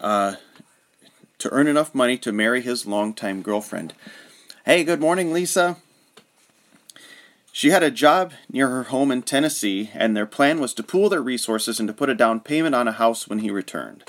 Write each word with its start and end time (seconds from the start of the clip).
uh, 0.00 0.36
to 1.38 1.52
earn 1.52 1.66
enough 1.66 1.94
money 1.94 2.18
to 2.18 2.32
marry 2.32 2.60
his 2.60 2.86
longtime 2.86 3.42
girlfriend. 3.42 3.94
Hey, 4.64 4.84
good 4.84 5.00
morning, 5.00 5.32
Lisa. 5.32 5.76
She 7.52 7.70
had 7.70 7.82
a 7.82 7.90
job 7.90 8.32
near 8.50 8.68
her 8.68 8.84
home 8.84 9.10
in 9.10 9.22
Tennessee, 9.22 9.90
and 9.94 10.16
their 10.16 10.26
plan 10.26 10.60
was 10.60 10.72
to 10.74 10.82
pool 10.82 11.08
their 11.08 11.22
resources 11.22 11.80
and 11.80 11.88
to 11.88 11.94
put 11.94 12.08
a 12.08 12.14
down 12.14 12.40
payment 12.40 12.74
on 12.74 12.86
a 12.88 12.92
house 12.92 13.28
when 13.28 13.40
he 13.40 13.50
returned. 13.50 14.04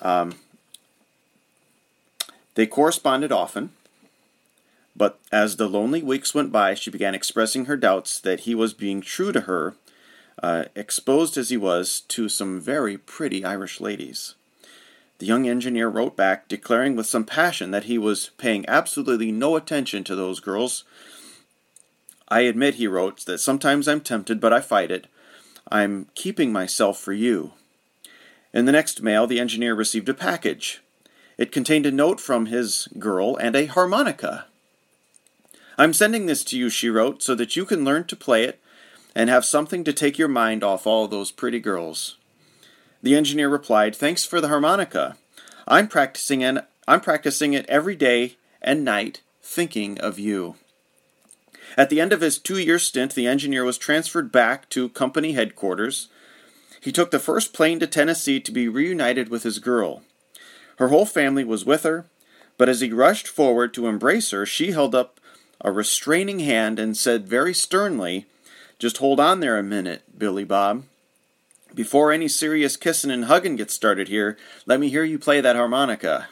Um, 0.00 0.36
they 2.54 2.66
corresponded 2.66 3.32
often, 3.32 3.70
but 4.96 5.18
as 5.32 5.56
the 5.56 5.68
lonely 5.68 6.02
weeks 6.02 6.34
went 6.34 6.52
by, 6.52 6.74
she 6.74 6.90
began 6.90 7.14
expressing 7.14 7.64
her 7.64 7.76
doubts 7.76 8.20
that 8.20 8.40
he 8.40 8.54
was 8.54 8.74
being 8.74 9.00
true 9.00 9.32
to 9.32 9.42
her, 9.42 9.74
uh, 10.42 10.64
exposed 10.74 11.36
as 11.36 11.50
he 11.50 11.56
was 11.56 12.00
to 12.08 12.28
some 12.28 12.60
very 12.60 12.96
pretty 12.96 13.44
Irish 13.44 13.80
ladies. 13.80 14.34
The 15.18 15.26
young 15.26 15.48
engineer 15.48 15.88
wrote 15.88 16.16
back, 16.16 16.48
declaring 16.48 16.94
with 16.94 17.06
some 17.06 17.24
passion 17.24 17.70
that 17.72 17.84
he 17.84 17.98
was 17.98 18.30
paying 18.38 18.64
absolutely 18.68 19.32
no 19.32 19.56
attention 19.56 20.04
to 20.04 20.14
those 20.14 20.40
girls 20.40 20.84
I 22.28 22.40
admit, 22.40 22.74
he 22.74 22.86
wrote, 22.86 23.24
that 23.24 23.38
sometimes 23.38 23.88
I'm 23.88 24.02
tempted, 24.02 24.38
but 24.38 24.52
I 24.52 24.60
fight 24.60 24.90
it. 24.90 25.06
I'm 25.70 26.08
keeping 26.14 26.52
myself 26.52 26.98
for 26.98 27.12
you. 27.12 27.52
In 28.52 28.66
the 28.66 28.72
next 28.72 29.02
mail, 29.02 29.26
the 29.26 29.40
engineer 29.40 29.74
received 29.74 30.08
a 30.08 30.14
package. 30.14 30.82
It 31.38 31.52
contained 31.52 31.86
a 31.86 31.90
note 31.90 32.20
from 32.20 32.46
his 32.46 32.88
girl 32.98 33.36
and 33.36 33.56
a 33.56 33.66
harmonica. 33.66 34.46
I'm 35.78 35.92
sending 35.94 36.26
this 36.26 36.44
to 36.44 36.58
you, 36.58 36.68
she 36.68 36.90
wrote, 36.90 37.22
so 37.22 37.34
that 37.34 37.56
you 37.56 37.64
can 37.64 37.84
learn 37.84 38.04
to 38.04 38.16
play 38.16 38.44
it 38.44 38.60
and 39.14 39.30
have 39.30 39.44
something 39.44 39.84
to 39.84 39.92
take 39.92 40.18
your 40.18 40.28
mind 40.28 40.62
off 40.62 40.86
all 40.86 41.08
those 41.08 41.30
pretty 41.30 41.60
girls. 41.60 42.16
The 43.02 43.14
engineer 43.14 43.48
replied, 43.48 43.94
Thanks 43.94 44.24
for 44.24 44.40
the 44.40 44.48
harmonica. 44.48 45.16
I'm 45.66 45.88
practicing 45.88 46.42
and 46.42 46.64
I'm 46.86 47.00
practicing 47.00 47.54
it 47.54 47.66
every 47.68 47.94
day 47.94 48.36
and 48.60 48.84
night, 48.84 49.22
thinking 49.42 49.98
of 50.00 50.18
you. 50.18 50.56
At 51.76 51.90
the 51.90 52.00
end 52.00 52.12
of 52.12 52.22
his 52.22 52.38
two 52.38 52.58
year 52.58 52.78
stint, 52.78 53.14
the 53.14 53.26
engineer 53.26 53.64
was 53.64 53.78
transferred 53.78 54.32
back 54.32 54.68
to 54.70 54.88
company 54.88 55.32
headquarters. 55.32 56.08
He 56.80 56.92
took 56.92 57.10
the 57.10 57.18
first 57.18 57.52
plane 57.52 57.78
to 57.80 57.86
Tennessee 57.86 58.40
to 58.40 58.52
be 58.52 58.68
reunited 58.68 59.28
with 59.28 59.42
his 59.42 59.58
girl. 59.58 60.02
Her 60.76 60.88
whole 60.88 61.06
family 61.06 61.44
was 61.44 61.64
with 61.64 61.82
her, 61.82 62.06
but 62.56 62.68
as 62.68 62.80
he 62.80 62.92
rushed 62.92 63.28
forward 63.28 63.74
to 63.74 63.86
embrace 63.86 64.30
her, 64.30 64.46
she 64.46 64.72
held 64.72 64.94
up 64.94 65.20
a 65.60 65.72
restraining 65.72 66.38
hand 66.40 66.78
and 66.78 66.96
said 66.96 67.28
very 67.28 67.52
sternly, 67.52 68.26
Just 68.78 68.98
hold 68.98 69.20
on 69.20 69.40
there 69.40 69.58
a 69.58 69.62
minute, 69.62 70.02
Billy 70.16 70.44
Bob. 70.44 70.84
Before 71.78 72.10
any 72.10 72.26
serious 72.26 72.76
kissing 72.76 73.12
and 73.12 73.26
hugging 73.26 73.54
gets 73.54 73.72
started 73.72 74.08
here, 74.08 74.36
let 74.66 74.80
me 74.80 74.88
hear 74.88 75.04
you 75.04 75.16
play 75.16 75.40
that 75.40 75.54
harmonica. 75.54 76.26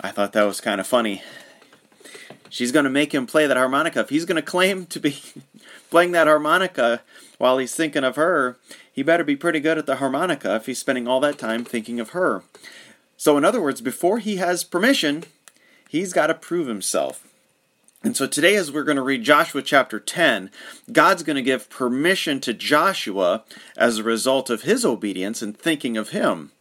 I 0.00 0.10
thought 0.10 0.32
that 0.32 0.44
was 0.44 0.62
kind 0.62 0.80
of 0.80 0.86
funny. 0.86 1.22
She's 2.48 2.72
going 2.72 2.84
to 2.84 2.90
make 2.90 3.12
him 3.12 3.26
play 3.26 3.46
that 3.46 3.58
harmonica. 3.58 4.00
If 4.00 4.08
he's 4.08 4.24
going 4.24 4.36
to 4.36 4.40
claim 4.40 4.86
to 4.86 4.98
be 4.98 5.18
playing 5.90 6.12
that 6.12 6.26
harmonica 6.26 7.02
while 7.36 7.58
he's 7.58 7.74
thinking 7.74 8.02
of 8.02 8.16
her, 8.16 8.56
he 8.90 9.02
better 9.02 9.24
be 9.24 9.36
pretty 9.36 9.60
good 9.60 9.76
at 9.76 9.84
the 9.84 9.96
harmonica 9.96 10.56
if 10.56 10.64
he's 10.64 10.78
spending 10.78 11.06
all 11.06 11.20
that 11.20 11.36
time 11.36 11.66
thinking 11.66 12.00
of 12.00 12.10
her. 12.10 12.44
So, 13.18 13.36
in 13.36 13.44
other 13.44 13.60
words, 13.60 13.82
before 13.82 14.20
he 14.20 14.36
has 14.36 14.64
permission, 14.64 15.24
he's 15.86 16.14
got 16.14 16.28
to 16.28 16.34
prove 16.34 16.66
himself. 16.66 17.25
And 18.02 18.16
so 18.16 18.26
today, 18.26 18.54
as 18.56 18.70
we're 18.70 18.84
going 18.84 18.96
to 18.96 19.02
read 19.02 19.24
Joshua 19.24 19.62
chapter 19.62 19.98
10, 19.98 20.50
God's 20.92 21.22
going 21.22 21.36
to 21.36 21.42
give 21.42 21.70
permission 21.70 22.40
to 22.40 22.54
Joshua 22.54 23.42
as 23.76 23.98
a 23.98 24.04
result 24.04 24.48
of 24.48 24.62
his 24.62 24.84
obedience 24.84 25.42
and 25.42 25.56
thinking 25.56 25.96
of 25.96 26.10
him. 26.10 26.52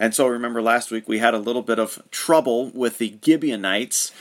And 0.00 0.14
so 0.14 0.26
remember 0.26 0.62
last 0.62 0.90
week 0.90 1.08
we 1.08 1.18
had 1.18 1.34
a 1.34 1.38
little 1.38 1.62
bit 1.62 1.78
of 1.78 2.02
trouble 2.10 2.70
with 2.70 2.98
the 2.98 3.16
Gibeonites 3.24 4.12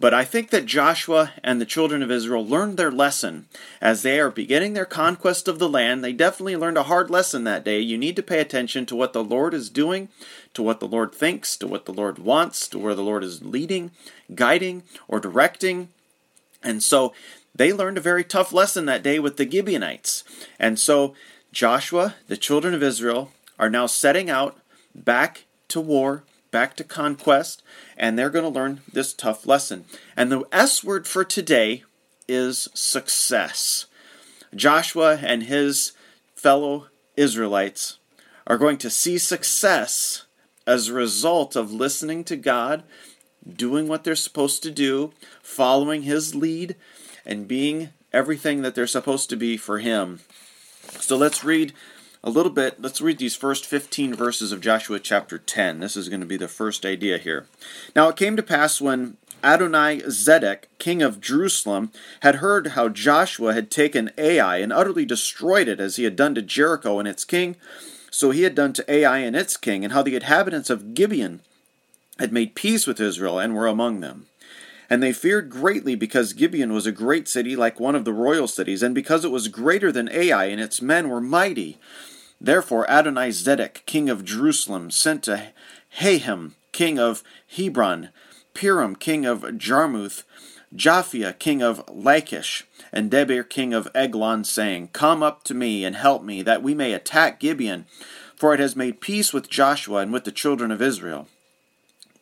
but 0.00 0.14
I 0.14 0.24
think 0.24 0.48
that 0.48 0.64
Joshua 0.64 1.34
and 1.44 1.60
the 1.60 1.66
children 1.66 2.02
of 2.02 2.10
Israel 2.10 2.44
learned 2.44 2.78
their 2.78 2.90
lesson 2.90 3.48
as 3.82 4.00
they 4.00 4.18
are 4.18 4.30
beginning 4.30 4.72
their 4.72 4.86
conquest 4.86 5.46
of 5.46 5.58
the 5.58 5.68
land. 5.68 6.02
They 6.02 6.14
definitely 6.14 6.56
learned 6.56 6.78
a 6.78 6.84
hard 6.84 7.10
lesson 7.10 7.44
that 7.44 7.64
day. 7.64 7.80
You 7.80 7.98
need 7.98 8.16
to 8.16 8.22
pay 8.22 8.40
attention 8.40 8.86
to 8.86 8.96
what 8.96 9.12
the 9.12 9.22
Lord 9.22 9.52
is 9.52 9.68
doing, 9.68 10.08
to 10.54 10.62
what 10.62 10.80
the 10.80 10.88
Lord 10.88 11.14
thinks, 11.14 11.54
to 11.58 11.66
what 11.66 11.84
the 11.84 11.92
Lord 11.92 12.18
wants, 12.18 12.66
to 12.68 12.78
where 12.78 12.94
the 12.94 13.02
Lord 13.02 13.22
is 13.22 13.44
leading, 13.44 13.90
guiding, 14.34 14.84
or 15.06 15.20
directing. 15.20 15.90
And 16.62 16.82
so 16.82 17.12
they 17.54 17.72
learned 17.72 17.98
a 17.98 18.02
very 18.02 18.24
tough 18.24 18.52
lesson 18.52 18.86
that 18.86 19.02
day 19.02 19.18
with 19.18 19.36
the 19.36 19.50
Gibeonites. 19.50 20.24
And 20.58 20.78
so 20.78 21.14
Joshua, 21.52 22.16
the 22.28 22.36
children 22.36 22.74
of 22.74 22.82
Israel, 22.82 23.32
are 23.58 23.70
now 23.70 23.86
setting 23.86 24.30
out 24.30 24.58
back 24.94 25.44
to 25.68 25.80
war 25.80 26.24
back 26.50 26.76
to 26.76 26.84
conquest, 26.84 27.62
and 27.96 28.18
they're 28.18 28.30
going 28.30 28.44
to 28.44 28.48
learn 28.48 28.80
this 28.92 29.12
tough 29.12 29.46
lesson. 29.46 29.84
And 30.16 30.30
the 30.30 30.44
S 30.52 30.82
word 30.82 31.06
for 31.06 31.24
today 31.24 31.84
is 32.28 32.68
success. 32.74 33.86
Joshua 34.54 35.18
and 35.22 35.44
his 35.44 35.92
fellow 36.34 36.86
Israelites 37.16 37.98
are 38.46 38.58
going 38.58 38.78
to 38.78 38.90
see 38.90 39.18
success 39.18 40.24
as 40.66 40.88
a 40.88 40.94
result 40.94 41.56
of 41.56 41.72
listening 41.72 42.24
to 42.24 42.36
God, 42.36 42.82
doing 43.48 43.88
what 43.88 44.04
they're 44.04 44.16
supposed 44.16 44.62
to 44.62 44.70
do, 44.70 45.12
following 45.42 46.02
his 46.02 46.34
lead, 46.34 46.76
and 47.24 47.48
being 47.48 47.90
everything 48.12 48.62
that 48.62 48.74
they're 48.74 48.86
supposed 48.86 49.30
to 49.30 49.36
be 49.36 49.56
for 49.56 49.78
him. 49.78 50.20
So 50.98 51.16
let's 51.16 51.44
read 51.44 51.72
a 52.22 52.30
little 52.30 52.52
bit. 52.52 52.80
Let's 52.80 53.00
read 53.00 53.18
these 53.18 53.36
first 53.36 53.66
15 53.66 54.14
verses 54.14 54.52
of 54.52 54.60
Joshua 54.60 54.98
chapter 54.98 55.38
10. 55.38 55.80
This 55.80 55.96
is 55.96 56.08
going 56.08 56.20
to 56.20 56.26
be 56.26 56.36
the 56.36 56.48
first 56.48 56.84
idea 56.84 57.18
here. 57.18 57.46
Now 57.94 58.08
it 58.08 58.16
came 58.16 58.36
to 58.36 58.42
pass 58.42 58.80
when 58.80 59.16
Adonai 59.42 60.00
Zedek, 60.02 60.64
king 60.78 61.02
of 61.02 61.20
Jerusalem, 61.20 61.92
had 62.20 62.36
heard 62.36 62.68
how 62.68 62.88
Joshua 62.88 63.54
had 63.54 63.70
taken 63.70 64.10
Ai 64.18 64.58
and 64.58 64.72
utterly 64.72 65.06
destroyed 65.06 65.68
it 65.68 65.80
as 65.80 65.96
he 65.96 66.04
had 66.04 66.16
done 66.16 66.34
to 66.34 66.42
Jericho 66.42 66.98
and 66.98 67.08
its 67.08 67.24
king, 67.24 67.56
so 68.10 68.32
he 68.32 68.42
had 68.42 68.54
done 68.54 68.72
to 68.74 68.92
Ai 68.92 69.18
and 69.18 69.34
its 69.34 69.56
king, 69.56 69.82
and 69.82 69.92
how 69.92 70.02
the 70.02 70.16
inhabitants 70.16 70.68
of 70.68 70.94
Gibeon 70.94 71.40
had 72.20 72.32
made 72.32 72.54
peace 72.54 72.86
with 72.86 73.00
Israel 73.00 73.38
and 73.38 73.54
were 73.54 73.66
among 73.66 74.00
them. 74.00 74.26
And 74.90 75.02
they 75.02 75.12
feared 75.12 75.48
greatly 75.48 75.94
because 75.94 76.34
Gibeon 76.34 76.72
was 76.72 76.86
a 76.86 76.92
great 76.92 77.28
city 77.28 77.56
like 77.56 77.80
one 77.80 77.94
of 77.94 78.04
the 78.04 78.12
royal 78.12 78.46
cities, 78.46 78.82
and 78.82 78.94
because 78.94 79.24
it 79.24 79.30
was 79.30 79.48
greater 79.48 79.90
than 79.90 80.10
Ai, 80.12 80.44
and 80.44 80.60
its 80.60 80.82
men 80.82 81.08
were 81.08 81.20
mighty. 81.20 81.78
Therefore 82.38 82.86
Adonizedek, 82.88 83.86
king 83.86 84.10
of 84.10 84.24
Jerusalem, 84.24 84.90
sent 84.90 85.22
to 85.24 85.52
Hoham, 86.00 86.52
king 86.72 86.98
of 86.98 87.22
Hebron, 87.56 88.10
Piram, 88.54 88.98
king 88.98 89.24
of 89.24 89.42
Jarmuth, 89.56 90.24
Japhia, 90.76 91.38
king 91.38 91.62
of 91.62 91.82
Lachish, 91.88 92.64
and 92.92 93.10
Debir, 93.10 93.48
king 93.48 93.72
of 93.72 93.88
Eglon, 93.94 94.44
saying, 94.44 94.90
Come 94.92 95.22
up 95.22 95.42
to 95.44 95.54
me 95.54 95.84
and 95.84 95.96
help 95.96 96.22
me, 96.22 96.42
that 96.42 96.62
we 96.62 96.74
may 96.74 96.92
attack 96.92 97.40
Gibeon, 97.40 97.86
for 98.36 98.52
it 98.52 98.60
has 98.60 98.76
made 98.76 99.00
peace 99.00 99.32
with 99.32 99.48
Joshua 99.48 100.00
and 100.00 100.12
with 100.12 100.24
the 100.24 100.32
children 100.32 100.70
of 100.70 100.82
Israel. 100.82 101.26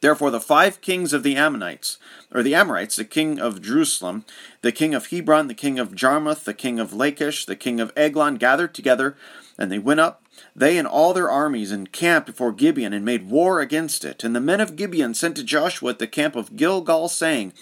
Therefore, 0.01 0.31
the 0.31 0.41
five 0.41 0.81
kings 0.81 1.13
of 1.13 1.23
the 1.23 1.37
Ammonites, 1.37 1.99
or 2.33 2.43
the 2.43 2.55
Amorites, 2.55 2.97
the 2.97 3.05
king 3.05 3.41
of 3.41 3.61
Jerusalem, 3.61 4.25
the 4.63 4.73
king 4.73 4.95
of 4.95 5.07
Hebron, 5.07 5.49
the 5.49 5.55
king 5.55 5.79
of 5.79 5.95
Jarmuth, 5.95 6.45
the 6.45 6.55
king 6.55 6.79
of 6.79 6.93
Lachish, 6.93 7.45
the 7.45 7.57
king 7.57 7.81
of 7.81 7.93
Eglon, 7.97 8.37
gathered 8.37 8.75
together, 8.75 9.17
and 9.59 9.73
they 9.73 9.79
went 9.79 10.01
up, 10.01 10.23
they 10.55 10.79
and 10.79 10.87
all 10.87 11.13
their 11.13 11.31
armies, 11.31 11.73
and 11.73 11.91
camped 11.91 12.27
before 12.27 12.53
Gibeon, 12.53 12.93
and 12.93 13.05
made 13.05 13.29
war 13.29 13.61
against 13.61 14.05
it. 14.05 14.23
And 14.23 14.37
the 14.37 14.41
men 14.41 14.61
of 14.61 14.77
Gibeon 14.77 15.15
sent 15.15 15.37
to 15.37 15.43
Joshua 15.43 15.91
at 15.91 15.99
the 15.99 16.07
camp 16.07 16.37
of 16.37 16.55
Gilgal, 16.55 17.09
saying, 17.09 17.53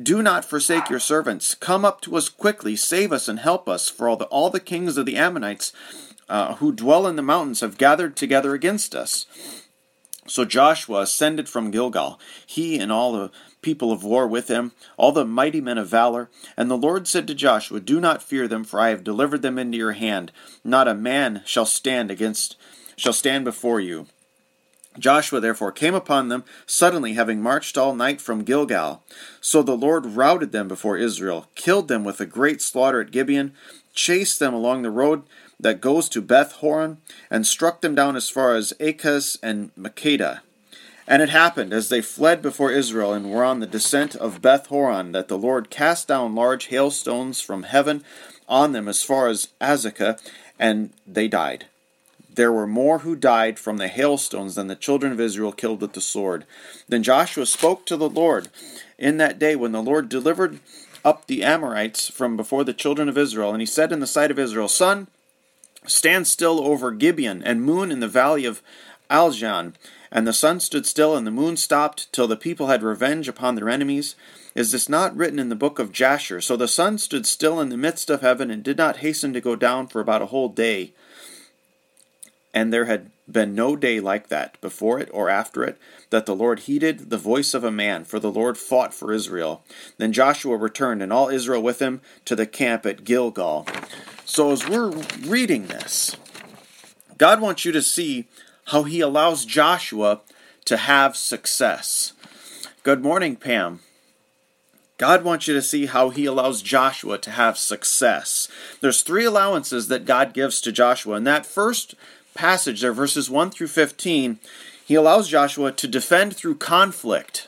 Do 0.00 0.22
not 0.22 0.44
forsake 0.44 0.90
your 0.90 0.98
servants. 0.98 1.54
Come 1.54 1.84
up 1.84 2.00
to 2.00 2.16
us 2.16 2.28
quickly, 2.28 2.74
save 2.74 3.12
us, 3.12 3.28
and 3.28 3.38
help 3.38 3.68
us, 3.68 3.88
for 3.88 4.08
all 4.08 4.16
the, 4.16 4.24
all 4.26 4.50
the 4.50 4.58
kings 4.58 4.96
of 4.96 5.06
the 5.06 5.16
Ammonites 5.16 5.72
uh, 6.28 6.56
who 6.56 6.72
dwell 6.72 7.06
in 7.06 7.14
the 7.14 7.22
mountains 7.22 7.60
have 7.60 7.78
gathered 7.78 8.16
together 8.16 8.54
against 8.54 8.94
us. 8.94 9.26
So 10.28 10.44
Joshua 10.44 11.02
ascended 11.02 11.48
from 11.48 11.70
Gilgal, 11.70 12.18
he 12.44 12.78
and 12.78 12.90
all 12.90 13.12
the 13.12 13.30
people 13.62 13.92
of 13.92 14.04
war 14.04 14.26
with 14.26 14.48
him, 14.48 14.72
all 14.96 15.12
the 15.12 15.24
mighty 15.24 15.60
men 15.60 15.78
of 15.78 15.88
valor. 15.88 16.30
And 16.56 16.70
the 16.70 16.76
Lord 16.76 17.08
said 17.08 17.26
to 17.28 17.34
Joshua, 17.34 17.80
Do 17.80 18.00
not 18.00 18.22
fear 18.22 18.46
them, 18.46 18.64
for 18.64 18.80
I 18.80 18.90
have 18.90 19.04
delivered 19.04 19.42
them 19.42 19.58
into 19.58 19.78
your 19.78 19.92
hand. 19.92 20.32
Not 20.62 20.88
a 20.88 20.94
man 20.94 21.42
shall 21.44 21.66
stand 21.66 22.10
against 22.10 22.56
shall 22.96 23.12
stand 23.12 23.44
before 23.44 23.80
you. 23.80 24.06
Joshua 24.98 25.40
therefore 25.40 25.72
came 25.72 25.94
upon 25.94 26.28
them 26.28 26.44
suddenly, 26.66 27.12
having 27.12 27.42
marched 27.42 27.76
all 27.76 27.94
night 27.94 28.20
from 28.20 28.44
Gilgal. 28.44 29.02
So 29.40 29.62
the 29.62 29.76
Lord 29.76 30.06
routed 30.06 30.52
them 30.52 30.68
before 30.68 30.96
Israel, 30.96 31.48
killed 31.54 31.88
them 31.88 32.04
with 32.04 32.20
a 32.20 32.26
great 32.26 32.62
slaughter 32.62 33.00
at 33.00 33.10
Gibeon, 33.10 33.52
chased 33.94 34.38
them 34.38 34.54
along 34.54 34.82
the 34.82 34.90
road 34.90 35.24
that 35.58 35.80
goes 35.80 36.08
to 36.10 36.20
Beth 36.20 36.52
Horon, 36.52 36.98
and 37.30 37.46
struck 37.46 37.80
them 37.80 37.94
down 37.94 38.16
as 38.16 38.28
far 38.28 38.54
as 38.54 38.72
Azekah 38.78 39.38
and 39.42 39.74
Makkedah. 39.74 40.40
And 41.08 41.22
it 41.22 41.28
happened, 41.30 41.72
as 41.72 41.88
they 41.88 42.02
fled 42.02 42.42
before 42.42 42.72
Israel 42.72 43.12
and 43.12 43.30
were 43.30 43.44
on 43.44 43.60
the 43.60 43.66
descent 43.66 44.16
of 44.16 44.42
Beth 44.42 44.66
Horon, 44.66 45.12
that 45.12 45.28
the 45.28 45.38
Lord 45.38 45.70
cast 45.70 46.08
down 46.08 46.34
large 46.34 46.66
hailstones 46.66 47.40
from 47.40 47.62
heaven 47.62 48.02
on 48.48 48.72
them 48.72 48.88
as 48.88 49.02
far 49.02 49.28
as 49.28 49.48
Azekah, 49.60 50.20
and 50.58 50.90
they 51.06 51.28
died. 51.28 51.66
there 52.36 52.52
were 52.52 52.66
more 52.66 53.00
who 53.00 53.16
died 53.16 53.58
from 53.58 53.78
the 53.78 53.88
hailstones 53.88 54.54
than 54.54 54.68
the 54.68 54.76
children 54.76 55.10
of 55.10 55.20
Israel 55.20 55.52
killed 55.52 55.80
with 55.80 55.94
the 55.94 56.00
sword. 56.00 56.44
Then 56.88 57.02
Joshua 57.02 57.46
spoke 57.46 57.84
to 57.86 57.96
the 57.96 58.08
Lord 58.08 58.48
in 58.98 59.16
that 59.16 59.38
day 59.38 59.56
when 59.56 59.72
the 59.72 59.82
Lord 59.82 60.08
delivered 60.08 60.60
up 61.04 61.26
the 61.26 61.42
Amorites 61.42 62.10
from 62.10 62.36
before 62.36 62.62
the 62.64 62.74
children 62.74 63.08
of 63.08 63.18
Israel. 63.18 63.52
And 63.52 63.60
he 63.60 63.66
said 63.66 63.90
in 63.90 64.00
the 64.00 64.06
sight 64.06 64.30
of 64.30 64.38
Israel, 64.38 64.68
Sun, 64.68 65.08
stand 65.86 66.26
still 66.26 66.60
over 66.66 66.90
Gibeon, 66.92 67.42
and 67.42 67.62
moon 67.62 67.90
in 67.90 68.00
the 68.00 68.08
valley 68.08 68.44
of 68.44 68.62
Ajalon. 69.10 69.74
And 70.10 70.26
the 70.26 70.32
sun 70.32 70.60
stood 70.60 70.86
still, 70.86 71.16
and 71.16 71.26
the 71.26 71.30
moon 71.30 71.56
stopped, 71.56 72.12
till 72.12 72.28
the 72.28 72.36
people 72.36 72.68
had 72.68 72.82
revenge 72.82 73.28
upon 73.28 73.54
their 73.54 73.68
enemies. 73.68 74.14
Is 74.54 74.72
this 74.72 74.88
not 74.88 75.16
written 75.16 75.38
in 75.38 75.48
the 75.48 75.54
book 75.54 75.78
of 75.78 75.92
Jasher? 75.92 76.40
So 76.40 76.56
the 76.56 76.68
sun 76.68 76.98
stood 76.98 77.26
still 77.26 77.60
in 77.60 77.68
the 77.68 77.76
midst 77.76 78.08
of 78.08 78.22
heaven, 78.22 78.50
and 78.50 78.62
did 78.62 78.78
not 78.78 78.98
hasten 78.98 79.32
to 79.32 79.40
go 79.40 79.56
down 79.56 79.86
for 79.86 80.00
about 80.00 80.22
a 80.22 80.26
whole 80.26 80.48
day. 80.48 80.92
And 82.54 82.72
there 82.72 82.86
had 82.86 83.10
been 83.30 83.54
no 83.54 83.76
day 83.76 84.00
like 84.00 84.28
that, 84.28 84.58
before 84.62 84.98
it 84.98 85.10
or 85.12 85.28
after 85.28 85.62
it, 85.62 85.76
that 86.10 86.24
the 86.24 86.34
Lord 86.34 86.60
heeded 86.60 87.10
the 87.10 87.18
voice 87.18 87.52
of 87.52 87.64
a 87.64 87.70
man, 87.70 88.04
for 88.04 88.18
the 88.18 88.30
Lord 88.30 88.56
fought 88.56 88.94
for 88.94 89.12
Israel. 89.12 89.62
Then 89.98 90.12
Joshua 90.12 90.56
returned, 90.56 91.02
and 91.02 91.12
all 91.12 91.28
Israel 91.28 91.62
with 91.62 91.80
him, 91.80 92.00
to 92.24 92.34
the 92.34 92.46
camp 92.46 92.86
at 92.86 93.04
Gilgal. 93.04 93.66
So 94.28 94.50
as 94.50 94.68
we're 94.68 94.90
reading 95.20 95.68
this, 95.68 96.16
God 97.16 97.40
wants 97.40 97.64
you 97.64 97.70
to 97.70 97.80
see 97.80 98.26
how 98.66 98.82
he 98.82 99.00
allows 99.00 99.44
Joshua 99.44 100.20
to 100.64 100.76
have 100.76 101.16
success. 101.16 102.12
Good 102.82 103.04
morning, 103.04 103.36
Pam. 103.36 103.80
God 104.98 105.22
wants 105.22 105.46
you 105.46 105.54
to 105.54 105.62
see 105.62 105.86
how 105.86 106.10
he 106.10 106.26
allows 106.26 106.60
Joshua 106.60 107.18
to 107.18 107.30
have 107.30 107.56
success. 107.56 108.48
There's 108.80 109.02
three 109.02 109.24
allowances 109.24 109.86
that 109.88 110.04
God 110.04 110.34
gives 110.34 110.60
to 110.62 110.72
Joshua. 110.72 111.16
In 111.16 111.24
that 111.24 111.46
first 111.46 111.94
passage 112.34 112.80
there, 112.80 112.92
verses 112.92 113.30
1 113.30 113.50
through 113.50 113.68
15, 113.68 114.40
he 114.84 114.94
allows 114.96 115.28
Joshua 115.28 115.70
to 115.70 115.86
defend 115.86 116.34
through 116.34 116.56
conflict. 116.56 117.46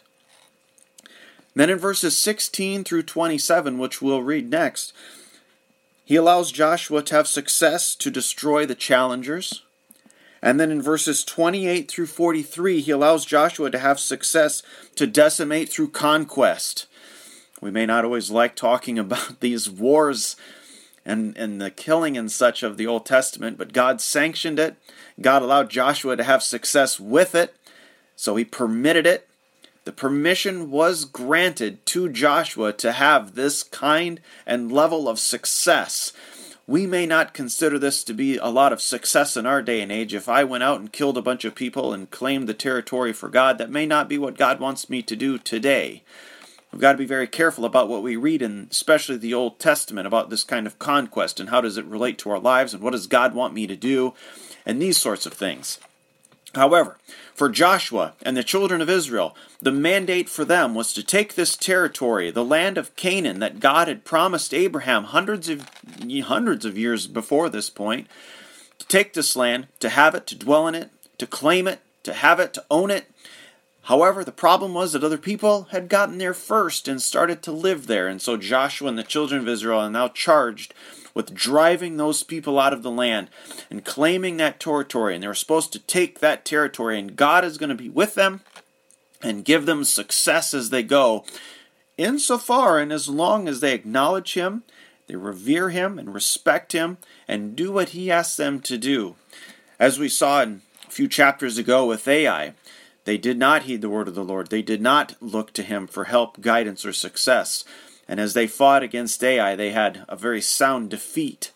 Then 1.57 1.71
in 1.71 1.79
verses 1.79 2.17
16 2.17 2.85
through 2.85 3.03
27, 3.03 3.79
which 3.79 4.01
we'll 4.01 4.23
read 4.23 4.49
next, 4.49 4.93
he 6.09 6.17
allows 6.17 6.53
Joshua 6.53 7.03
to 7.03 7.15
have 7.17 7.29
success 7.29 7.95
to 7.97 8.11
destroy 8.11 8.65
the 8.65 8.75
challengers. 8.75 9.65
And 10.41 10.59
then 10.59 10.71
in 10.71 10.81
verses 10.81 11.23
28 11.23 11.91
through 11.91 12.07
43, 12.07 12.81
he 12.81 12.91
allows 12.91 13.27
Joshua 13.27 13.71
to 13.71 13.79
have 13.79 14.01
success 14.01 14.63
to 14.95 15.07
decimate 15.07 15.69
through 15.69 15.91
conquest. 15.91 16.87
We 17.61 17.71
may 17.71 17.85
not 17.85 18.07
always 18.07 18.31
like 18.31 18.57
talking 18.57 18.99
about 18.99 19.41
these 19.41 19.69
wars 19.69 20.35
and, 21.05 21.37
and 21.37 21.61
the 21.61 21.71
killing 21.71 22.17
and 22.17 22.33
such 22.33 22.63
of 22.63 22.79
the 22.79 22.87
Old 22.87 23.05
Testament, 23.05 23.59
but 23.59 23.75
God 23.75 24.01
sanctioned 24.01 24.59
it. 24.59 24.77
God 25.21 25.43
allowed 25.43 25.69
Joshua 25.69 26.17
to 26.17 26.25
have 26.25 26.43
success 26.43 26.99
with 26.99 27.35
it, 27.35 27.55
so 28.17 28.37
he 28.37 28.47
permitted 28.47 29.07
it. 29.07 29.28
The 29.89 29.93
permission 29.93 30.71
was 30.71 31.07
granted 31.07 31.87
to 31.87 32.11
Joshua 32.11 32.75
to 32.75 32.93
have 32.93 33.35
this 33.35 33.63
kind 33.63 34.21
and 34.45 34.71
level 34.71 35.09
of 35.09 35.19
success. 35.19 36.13
We 36.67 36.87
may 36.87 37.07
not 37.07 37.33
consider 37.33 37.79
this 37.79 38.05
to 38.05 38.13
be 38.13 38.37
a 38.37 38.49
lot 38.49 38.75
of 38.75 38.83
success 38.83 39.35
in 39.35 39.47
our 39.47 39.63
day 39.63 39.81
and 39.81 39.91
age. 39.91 40.13
If 40.13 40.29
I 40.29 40.45
went 40.45 40.63
out 40.63 40.79
and 40.79 40.93
killed 40.93 41.17
a 41.17 41.23
bunch 41.23 41.47
of 41.47 41.55
people 41.55 41.95
and 41.95 42.11
claimed 42.11 42.47
the 42.47 42.53
territory 42.53 43.15
for 43.15 43.31
God, 43.31 43.57
that 43.57 43.71
may 43.71 43.87
not 43.87 44.11
be 44.11 44.19
what 44.19 44.37
God 44.37 44.61
wants 44.61 44.91
me 44.91 45.01
to 45.01 45.17
do 45.17 45.39
today. 45.39 46.03
We've 46.71 46.83
got 46.83 46.93
to 46.93 46.99
be 46.99 47.07
very 47.07 47.27
careful 47.27 47.65
about 47.65 47.89
what 47.89 48.03
we 48.03 48.15
read 48.15 48.43
in 48.43 48.69
especially 48.71 49.17
the 49.17 49.33
Old 49.33 49.59
Testament 49.59 50.07
about 50.07 50.29
this 50.29 50.45
kind 50.45 50.67
of 50.67 50.79
conquest 50.79 51.41
and 51.41 51.49
how 51.49 51.63
does 51.63 51.79
it 51.79 51.87
relate 51.87 52.19
to 52.19 52.31
our 52.31 52.39
lives 52.39 52.75
and 52.75 52.83
what 52.83 52.91
does 52.91 53.07
God 53.07 53.33
want 53.33 53.55
me 53.55 53.67
to 53.67 53.75
do 53.75 54.13
and 54.67 54.83
these 54.83 54.99
sorts 54.99 55.25
of 55.25 55.33
things. 55.33 55.79
However, 56.55 56.99
for 57.35 57.49
Joshua 57.49 58.15
and 58.23 58.37
the 58.37 58.43
children 58.43 58.81
of 58.81 58.89
Israel, 58.89 59.37
the 59.61 59.71
mandate 59.71 60.29
for 60.29 60.45
them 60.45 60.75
was 60.75 60.93
to 60.95 61.03
take 61.03 61.35
this 61.35 61.57
territory, 61.57 62.31
the 62.31 62.45
land 62.45 62.79
of 62.79 62.97
Canaan 62.97 63.39
that 63.41 63.61
God 63.61 63.87
had 63.87 64.05
promised 64.05 64.55
Abraham 64.55 65.05
hundreds 65.05 65.49
of 65.49 65.69
hundreds 66.25 66.65
of 66.65 66.79
years 66.79 67.07
before 67.07 67.49
this 67.49 67.69
point, 67.71 68.07
to 68.79 68.87
take 68.87 69.13
this 69.13 69.37
land, 69.37 69.69
to 69.81 69.91
have 69.91 70.15
it, 70.15 70.27
to 70.29 70.35
dwell 70.35 70.67
in 70.67 70.75
it, 70.75 70.91
to 71.19 71.27
claim 71.27 71.69
it, 71.69 71.81
to 72.05 72.15
have 72.15 72.41
it, 72.41 72.55
to 72.55 72.65
own 72.71 72.91
it, 72.91 73.07
However, 73.89 74.23
the 74.23 74.33
problem 74.33 74.75
was 74.75 74.93
that 74.93 75.03
other 75.03 75.17
people 75.17 75.69
had 75.71 75.89
gotten 75.89 76.19
there 76.19 76.35
first 76.35 76.89
and 76.89 77.01
started 77.01 77.41
to 77.43 77.53
live 77.53 77.87
there, 77.87 78.07
and 78.07 78.21
so 78.21 78.37
Joshua 78.37 78.87
and 78.91 78.99
the 78.99 79.03
children 79.03 79.41
of 79.41 79.49
Israel 79.49 79.81
are 79.81 79.89
now 79.89 80.09
charged 80.09 80.75
with 81.15 81.35
driving 81.35 81.97
those 81.97 82.23
people 82.23 82.59
out 82.59 82.73
of 82.73 82.83
the 82.83 82.91
land 82.91 83.31
and 83.71 83.85
claiming 83.85 84.37
that 84.37 84.61
territory. 84.61 85.15
And 85.15 85.23
they 85.23 85.29
were 85.29 85.35
supposed 85.35 85.73
to 85.73 85.79
take 85.79 86.21
that 86.21 86.45
territory, 86.45 86.99
and 86.99 87.17
God 87.17 87.45
is 87.45 87.59
going 87.59 87.71
to 87.71 87.75
be 87.75 87.89
with 87.89 88.15
them 88.15 88.41
and 89.23 89.45
give 89.45 89.67
them 89.67 89.85
success 89.85 90.55
as 90.55 90.71
they 90.71 90.83
go, 90.83 91.25
insofar 91.97 92.79
and 92.79 92.93
as 92.93 93.09
long 93.09 93.49
as 93.49 93.61
they 93.61 93.75
acknowledge 93.75 94.35
Him, 94.35 94.63
they 95.07 95.17
revere 95.17 95.71
Him 95.71 95.99
and 95.99 96.15
respect 96.15 96.73
Him, 96.73 96.99
and 97.27 97.57
do 97.57 97.73
what 97.73 97.91
He 97.91 98.11
asks 98.11 98.37
them 98.37 98.61
to 98.61 98.79
do. 98.79 99.17
As 99.81 99.99
we 99.99 100.09
saw 100.09 100.43
in 100.43 100.63
a 100.87 100.91
few 100.91 101.09
chapters 101.09 101.59
ago 101.59 101.87
with 101.87 102.07
Ai, 102.07 102.55
they 103.09 103.17
did 103.17 103.39
not 103.39 103.63
heed 103.63 103.81
the 103.81 103.89
word 103.89 104.07
of 104.07 104.15
the 104.15 104.23
Lord. 104.23 104.51
They 104.51 104.61
did 104.61 104.83
not 104.83 105.15
look 105.23 105.55
to 105.55 105.63
him 105.63 105.87
for 105.87 106.05
help, 106.05 106.43
guidance, 106.43 106.85
or 106.85 106.93
success. 106.93 107.65
And 108.09 108.19
as 108.19 108.33
they 108.33 108.47
fought 108.47 108.83
against 108.83 109.23
Ai, 109.23 109.55
they 109.55 109.71
had 109.71 110.05
a 110.09 110.17
very 110.17 110.41
sound 110.41 110.89
defeat. 110.91 111.53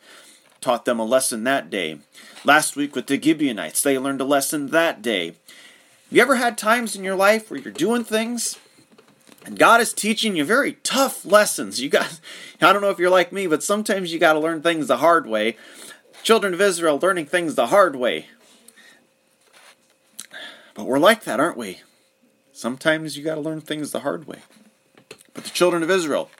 Taught 0.60 0.84
them 0.84 1.00
a 1.00 1.04
lesson 1.04 1.44
that 1.44 1.70
day. 1.70 1.98
Last 2.44 2.76
week 2.76 2.94
with 2.94 3.06
the 3.06 3.20
Gibeonites, 3.20 3.82
they 3.82 3.98
learned 3.98 4.20
a 4.20 4.24
lesson 4.24 4.68
that 4.68 5.00
day. 5.00 5.26
Have 5.26 5.36
you 6.10 6.22
ever 6.22 6.36
had 6.36 6.58
times 6.58 6.94
in 6.94 7.02
your 7.02 7.16
life 7.16 7.50
where 7.50 7.58
you're 7.58 7.72
doing 7.72 8.04
things 8.04 8.58
and 9.44 9.58
God 9.58 9.80
is 9.80 9.92
teaching 9.92 10.36
you 10.36 10.44
very 10.44 10.74
tough 10.84 11.24
lessons? 11.24 11.80
You 11.80 11.88
got 11.88 12.20
I 12.60 12.72
don't 12.72 12.82
know 12.82 12.90
if 12.90 12.98
you're 12.98 13.10
like 13.10 13.32
me, 13.32 13.46
but 13.46 13.62
sometimes 13.62 14.12
you 14.12 14.18
got 14.18 14.34
to 14.34 14.38
learn 14.38 14.62
things 14.62 14.88
the 14.88 14.98
hard 14.98 15.26
way. 15.26 15.56
Children 16.22 16.54
of 16.54 16.60
Israel 16.60 16.98
learning 17.00 17.26
things 17.26 17.54
the 17.54 17.68
hard 17.68 17.96
way. 17.96 18.26
But 20.74 20.84
we're 20.84 20.98
like 20.98 21.24
that, 21.24 21.40
aren't 21.40 21.56
we? 21.56 21.80
Sometimes 22.52 23.16
you 23.16 23.24
got 23.24 23.34
to 23.34 23.40
learn 23.40 23.60
things 23.60 23.90
the 23.90 24.00
hard 24.00 24.26
way. 24.26 24.38
But 25.34 25.44
the 25.44 25.50
children 25.50 25.82
of 25.82 25.90
Israel, 25.90 26.30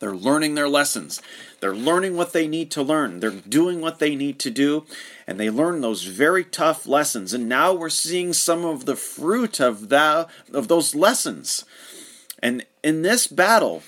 they're 0.00 0.14
learning 0.14 0.54
their 0.54 0.68
lessons. 0.68 1.20
They're 1.60 1.74
learning 1.74 2.16
what 2.16 2.32
they 2.32 2.46
need 2.46 2.70
to 2.72 2.82
learn. 2.82 3.20
They're 3.20 3.30
doing 3.30 3.80
what 3.80 3.98
they 3.98 4.14
need 4.14 4.38
to 4.40 4.50
do. 4.50 4.86
And 5.26 5.38
they 5.40 5.50
learn 5.50 5.80
those 5.80 6.04
very 6.04 6.44
tough 6.44 6.86
lessons. 6.86 7.34
And 7.34 7.48
now 7.48 7.72
we're 7.72 7.88
seeing 7.88 8.32
some 8.32 8.64
of 8.64 8.84
the 8.84 8.96
fruit 8.96 9.60
of, 9.60 9.88
that, 9.88 10.28
of 10.52 10.68
those 10.68 10.94
lessons. 10.94 11.64
And 12.40 12.64
in 12.84 13.02
this 13.02 13.26
battle, 13.26 13.82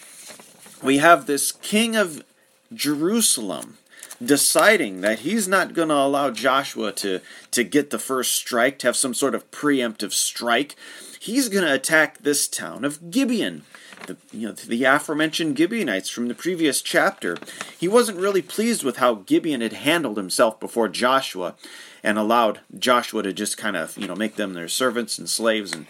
we 0.83 0.99
have 0.99 1.27
this 1.27 1.53
king 1.53 1.95
of 1.95 2.25
Jerusalem 2.73 3.79
deciding 4.25 5.01
that 5.01 5.21
he's 5.21 5.49
not 5.49 5.73
going 5.73 5.89
to 5.89 5.95
allow 5.95 6.31
Joshua 6.31 6.93
to, 6.93 7.21
to 7.51 7.65
get 7.65 7.91
the 7.91 7.99
first 7.99 8.33
strike, 8.33 8.79
to 8.81 8.89
have 8.89 8.97
some 8.97 9.15
sort 9.15 9.35
of 9.35 9.51
preemptive 9.51 10.13
strike. 10.13 10.77
He's 11.19 11.49
going 11.49 11.65
to 11.65 11.75
attack 11.75 12.19
this 12.19 12.49
town 12.49 12.85
of 12.85 13.11
Gibeon. 13.11 13.63
The, 14.07 14.17
you 14.33 14.49
know, 14.49 14.53
the 14.53 14.85
aforementioned 14.85 15.59
Gibeonites 15.59 16.09
from 16.09 16.29
the 16.29 16.35
previous 16.35 16.81
chapter. 16.81 17.37
He 17.79 17.87
wasn't 17.87 18.19
really 18.19 18.41
pleased 18.43 18.83
with 18.83 18.97
how 18.97 19.15
Gibeon 19.15 19.61
had 19.61 19.75
handled 19.75 20.17
himself 20.17 20.59
before 20.59 20.89
Joshua 20.89 21.55
and 22.03 22.19
allowed 22.19 22.61
Joshua 22.79 23.23
to 23.23 23.33
just 23.33 23.59
kind 23.59 23.77
of, 23.77 23.97
you 23.99 24.09
know, 24.09 24.17
make 24.17 24.37
them 24.37 24.55
their 24.55 24.69
servants 24.69 25.19
and 25.19 25.29
slaves 25.29 25.73
and 25.73 25.87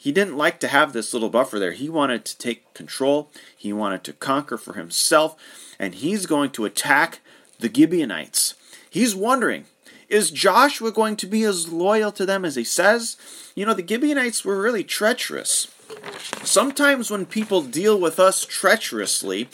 he 0.00 0.12
didn't 0.12 0.36
like 0.36 0.60
to 0.60 0.68
have 0.68 0.92
this 0.92 1.12
little 1.12 1.28
buffer 1.28 1.58
there. 1.58 1.72
He 1.72 1.88
wanted 1.88 2.24
to 2.26 2.38
take 2.38 2.72
control. 2.72 3.32
He 3.56 3.72
wanted 3.72 4.04
to 4.04 4.12
conquer 4.12 4.56
for 4.56 4.74
himself 4.74 5.34
and 5.78 5.94
he's 5.94 6.26
going 6.26 6.50
to 6.50 6.64
attack 6.64 7.20
the 7.58 7.72
Gibeonites. 7.72 8.54
He's 8.88 9.14
wondering, 9.14 9.64
is 10.08 10.30
Joshua 10.30 10.90
going 10.90 11.16
to 11.16 11.26
be 11.26 11.44
as 11.44 11.70
loyal 11.70 12.12
to 12.12 12.24
them 12.24 12.44
as 12.44 12.56
he 12.56 12.64
says? 12.64 13.16
You 13.54 13.66
know, 13.66 13.74
the 13.74 13.86
Gibeonites 13.86 14.44
were 14.44 14.60
really 14.60 14.84
treacherous. 14.84 15.68
Sometimes 16.44 17.10
when 17.10 17.26
people 17.26 17.62
deal 17.62 17.98
with 17.98 18.20
us 18.20 18.44
treacherously, 18.44 19.48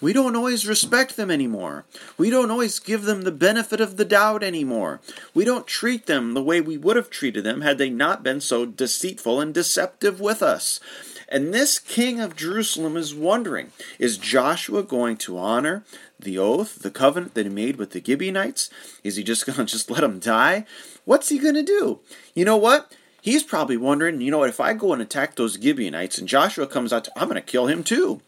we 0.00 0.12
don't 0.12 0.36
always 0.36 0.66
respect 0.66 1.16
them 1.16 1.30
anymore. 1.30 1.84
We 2.16 2.30
don't 2.30 2.50
always 2.50 2.78
give 2.78 3.02
them 3.02 3.22
the 3.22 3.32
benefit 3.32 3.80
of 3.80 3.96
the 3.96 4.04
doubt 4.04 4.42
anymore. 4.42 5.00
We 5.34 5.44
don't 5.44 5.66
treat 5.66 6.06
them 6.06 6.34
the 6.34 6.42
way 6.42 6.60
we 6.60 6.78
would 6.78 6.96
have 6.96 7.10
treated 7.10 7.44
them 7.44 7.60
had 7.60 7.78
they 7.78 7.90
not 7.90 8.22
been 8.22 8.40
so 8.40 8.64
deceitful 8.64 9.40
and 9.40 9.52
deceptive 9.52 10.20
with 10.20 10.42
us. 10.42 10.80
And 11.28 11.54
this 11.54 11.78
king 11.78 12.18
of 12.20 12.34
Jerusalem 12.34 12.96
is 12.96 13.14
wondering 13.14 13.72
is 13.98 14.18
Joshua 14.18 14.82
going 14.82 15.16
to 15.18 15.38
honor 15.38 15.84
the 16.22 16.38
oath, 16.38 16.80
the 16.80 16.90
covenant 16.90 17.34
that 17.34 17.46
he 17.46 17.52
made 17.52 17.76
with 17.76 17.90
the 17.90 18.02
Gibeonites? 18.04 18.70
Is 19.04 19.16
he 19.16 19.22
just 19.22 19.46
going 19.46 19.58
to 19.58 19.64
just 19.64 19.90
let 19.90 20.00
them 20.00 20.18
die? 20.18 20.64
What's 21.04 21.28
he 21.28 21.38
going 21.38 21.54
to 21.54 21.62
do? 21.62 22.00
You 22.34 22.44
know 22.44 22.56
what? 22.56 22.92
He's 23.22 23.42
probably 23.42 23.76
wondering, 23.76 24.20
you 24.20 24.30
know 24.30 24.38
what, 24.38 24.48
if 24.48 24.60
I 24.60 24.72
go 24.72 24.92
and 24.92 25.02
attack 25.02 25.34
those 25.34 25.58
Gibeonites 25.60 26.18
and 26.18 26.28
Joshua 26.28 26.66
comes 26.66 26.92
out, 26.92 27.04
to, 27.04 27.12
I'm 27.16 27.28
going 27.28 27.34
to 27.34 27.42
kill 27.42 27.66
him 27.66 27.84
too. 27.84 28.22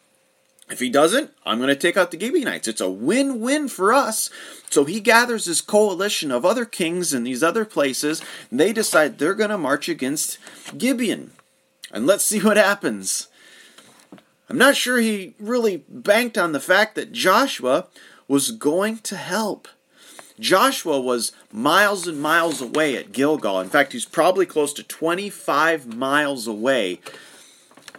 If 0.71 0.81
he 0.81 0.89
doesn't, 0.89 1.31
I'm 1.45 1.59
going 1.59 1.69
to 1.69 1.77
take 1.77 1.97
out 1.97 2.11
the 2.11 2.21
Gibeonites. 2.21 2.69
It's 2.69 2.81
a 2.81 2.91
win 2.91 3.41
win 3.41 3.69
for 3.69 3.93
us. 3.93 4.31
So 4.71 4.85
he 4.85 5.01
gathers 5.01 5.45
this 5.45 5.61
coalition 5.61 6.31
of 6.31 6.45
other 6.45 6.65
kings 6.65 7.13
in 7.13 7.25
these 7.25 7.43
other 7.43 7.65
places, 7.65 8.23
they 8.51 8.73
decide 8.73 9.19
they're 9.19 9.35
going 9.35 9.51
to 9.51 9.59
march 9.59 9.89
against 9.89 10.39
Gibeon. 10.77 11.33
And 11.91 12.07
let's 12.07 12.25
see 12.25 12.41
what 12.41 12.57
happens. 12.57 13.29
I'm 14.53 14.59
not 14.59 14.77
sure 14.77 14.99
he 14.99 15.33
really 15.41 15.83
banked 15.89 16.37
on 16.37 16.53
the 16.53 16.61
fact 16.61 16.95
that 16.97 17.11
Joshua 17.11 17.87
was 18.29 18.51
going 18.51 18.99
to 18.99 19.17
help. 19.17 19.67
Joshua 20.39 21.01
was 21.01 21.33
miles 21.51 22.07
and 22.07 22.21
miles 22.21 22.61
away 22.61 22.95
at 22.99 23.13
Gilgal. 23.13 23.61
In 23.61 23.71
fact, 23.71 23.95
he's 23.95 24.05
probably 24.05 24.45
close 24.45 24.75
to 24.75 24.83
25 24.83 25.97
miles 25.97 26.47
away 26.47 27.01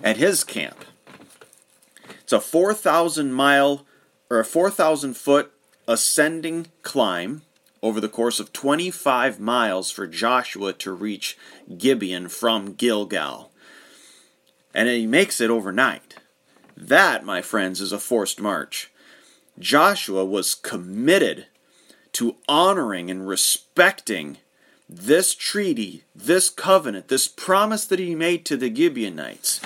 at 0.03 0.17
his 0.17 0.43
camp. 0.43 0.85
It's 2.21 2.33
a 2.33 2.39
4,000 2.39 3.33
mile 3.33 3.83
or 4.29 4.39
a 4.39 4.45
4,000 4.45 5.17
foot 5.17 5.51
ascending 5.87 6.67
climb 6.83 7.41
over 7.81 7.99
the 7.99 8.07
course 8.07 8.39
of 8.39 8.53
25 8.53 9.39
miles 9.39 9.89
for 9.89 10.05
Joshua 10.05 10.71
to 10.73 10.91
reach 10.91 11.35
Gibeon 11.79 12.27
from 12.27 12.73
Gilgal. 12.73 13.51
And 14.71 14.87
he 14.87 15.07
makes 15.07 15.41
it 15.41 15.49
overnight. 15.49 16.19
That, 16.75 17.23
my 17.23 17.41
friends, 17.41 17.81
is 17.81 17.91
a 17.91 17.99
forced 17.99 18.41
march. 18.41 18.91
Joshua 19.59 20.25
was 20.25 20.55
committed 20.55 21.47
to 22.13 22.37
honoring 22.47 23.11
and 23.11 23.27
respecting 23.27 24.37
this 24.89 25.33
treaty, 25.33 26.03
this 26.15 26.49
covenant, 26.49 27.07
this 27.07 27.27
promise 27.27 27.85
that 27.85 27.99
he 27.99 28.15
made 28.15 28.45
to 28.45 28.57
the 28.57 28.73
Gibeonites. 28.73 29.59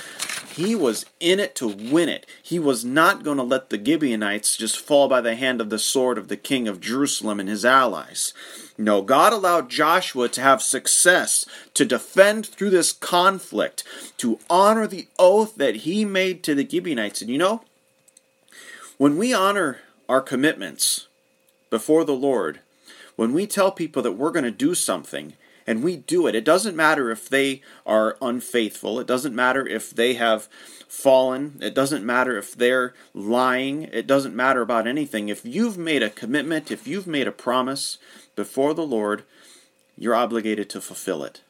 He 0.58 0.74
was 0.74 1.06
in 1.20 1.40
it 1.40 1.54
to 1.58 1.68
win 1.68 2.10
it. 2.10 2.26
He 2.42 2.58
was 2.58 2.84
not 2.84 3.24
going 3.24 3.38
to 3.38 3.44
let 3.44 3.70
the 3.70 3.78
Gibeonites 3.78 4.58
just 4.58 4.80
fall 4.80 5.08
by 5.08 5.22
the 5.22 5.36
hand 5.36 5.62
of 5.62 5.70
the 5.70 5.78
sword 5.78 6.18
of 6.18 6.30
the 6.30 6.36
king 6.36 6.68
of 6.68 6.82
Jerusalem 6.82 7.40
and 7.40 7.48
his 7.48 7.64
allies. 7.64 8.34
No, 8.76 9.04
God 9.04 9.34
allowed 9.34 9.70
Joshua 9.70 10.28
to 10.30 10.42
have 10.42 10.64
success, 10.64 11.46
to 11.76 11.86
defend 11.86 12.48
through 12.48 12.72
this 12.72 12.92
conflict, 12.92 13.84
to 14.18 14.40
honor 14.50 14.88
the 14.88 15.08
oath 15.20 15.58
that 15.58 15.76
he 15.78 16.04
made 16.06 16.42
to 16.46 16.56
the 16.56 16.68
Gibeonites. 16.68 17.22
And 17.22 17.30
you 17.30 17.38
know, 17.38 17.62
when 18.98 19.16
we 19.16 19.36
honor 19.36 19.82
our 20.10 20.22
commitments 20.22 21.06
before 21.70 22.04
the 22.04 22.16
Lord, 22.16 22.62
when 23.16 23.32
we 23.32 23.46
tell 23.46 23.72
people 23.72 24.02
that 24.02 24.14
we're 24.14 24.32
going 24.32 24.44
to 24.44 24.50
do 24.50 24.74
something 24.74 25.34
and 25.68 25.84
we 25.84 25.98
do 25.98 26.26
it. 26.26 26.34
It 26.34 26.46
doesn't 26.46 26.78
matter 26.78 27.12
if 27.12 27.28
they 27.28 27.62
are 27.86 28.18
unfaithful. 28.22 29.00
It 29.00 29.06
doesn't 29.06 29.36
matter 29.36 29.68
if 29.68 29.92
they 29.92 30.14
have 30.14 30.48
fallen. 30.88 31.60
It 31.62 31.76
doesn't 31.76 32.06
matter 32.06 32.38
if 32.38 32.56
they're 32.56 32.94
lying. 33.14 33.84
It 33.84 34.08
doesn't 34.08 34.36
matter 34.36 34.62
about 34.62 34.88
anything. 34.88 35.28
If 35.28 35.46
you've 35.46 35.78
made 35.78 36.02
a 36.02 36.10
commitment, 36.10 36.72
if 36.72 36.88
you've 36.88 37.06
made 37.06 37.28
a 37.28 37.34
promise 37.34 37.98
before 38.36 38.74
the 38.74 38.88
Lord, 38.88 39.24
you're 39.98 40.16
obligated 40.16 40.70
to 40.70 40.82
fulfill 40.82 41.24
it. 41.24 41.42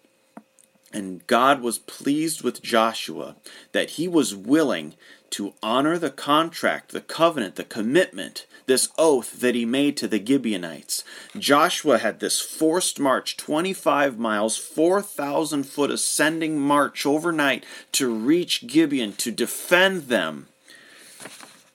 And 0.92 1.26
God 1.28 1.62
was 1.62 1.78
pleased 1.78 2.42
with 2.42 2.64
Joshua 2.64 3.36
that 3.74 3.92
he 3.92 4.08
was 4.08 4.34
willing 4.34 4.96
to 5.32 5.54
honor 5.62 5.98
the 5.98 6.10
contract, 6.10 6.92
the 6.92 7.02
covenant, 7.02 7.56
the 7.56 7.64
commitment, 7.64 8.46
this 8.66 8.90
oath 8.98 9.40
that 9.40 9.56
he 9.56 9.66
made 9.66 9.98
to 9.98 10.08
the 10.08 10.24
Gibeonites. 10.24 11.04
Joshua 11.38 11.98
had 11.98 12.20
this 12.20 12.40
forced 12.40 13.00
march, 13.00 13.38
25 13.38 14.18
miles, 14.20 14.58
4,000 14.58 15.64
foot 15.64 15.92
ascending 15.92 16.60
march 16.60 17.06
overnight 17.06 17.66
to 17.94 18.14
reach 18.14 18.68
Gibeon, 18.68 19.14
to 19.14 19.32
defend 19.32 20.04
them. 20.04 20.48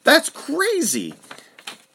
That's 0.05 0.29
crazy. 0.29 1.15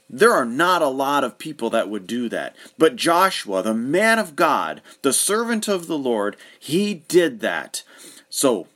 There 0.10 0.34
are 0.34 0.46
not 0.46 0.82
a 0.82 0.88
lot 0.88 1.24
of 1.24 1.38
people 1.38 1.70
that 1.72 1.90
would 1.90 2.08
do 2.08 2.30
that. 2.30 2.56
But 2.78 2.96
Joshua, 2.96 3.62
the 3.62 3.74
man 3.74 4.20
of 4.20 4.36
God, 4.36 4.82
the 5.02 5.12
servant 5.12 5.68
of 5.68 5.88
the 5.88 5.98
Lord, 5.98 6.38
he 6.58 6.94
did 6.94 7.42
that. 7.42 7.84
So, 8.30 8.68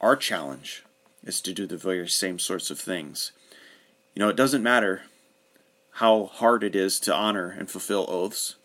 our 0.00 0.16
challenge 0.16 0.82
is 1.24 1.40
to 1.42 1.52
do 1.52 1.66
the 1.66 1.76
very 1.76 2.08
same 2.08 2.38
sorts 2.38 2.70
of 2.70 2.78
things. 2.78 3.32
You 4.14 4.20
know, 4.20 4.28
it 4.28 4.36
doesn't 4.36 4.62
matter 4.62 5.02
how 5.94 6.26
hard 6.26 6.64
it 6.64 6.74
is 6.74 6.98
to 7.00 7.14
honor 7.14 7.50
and 7.50 7.70
fulfill 7.70 8.06
oaths. 8.08 8.56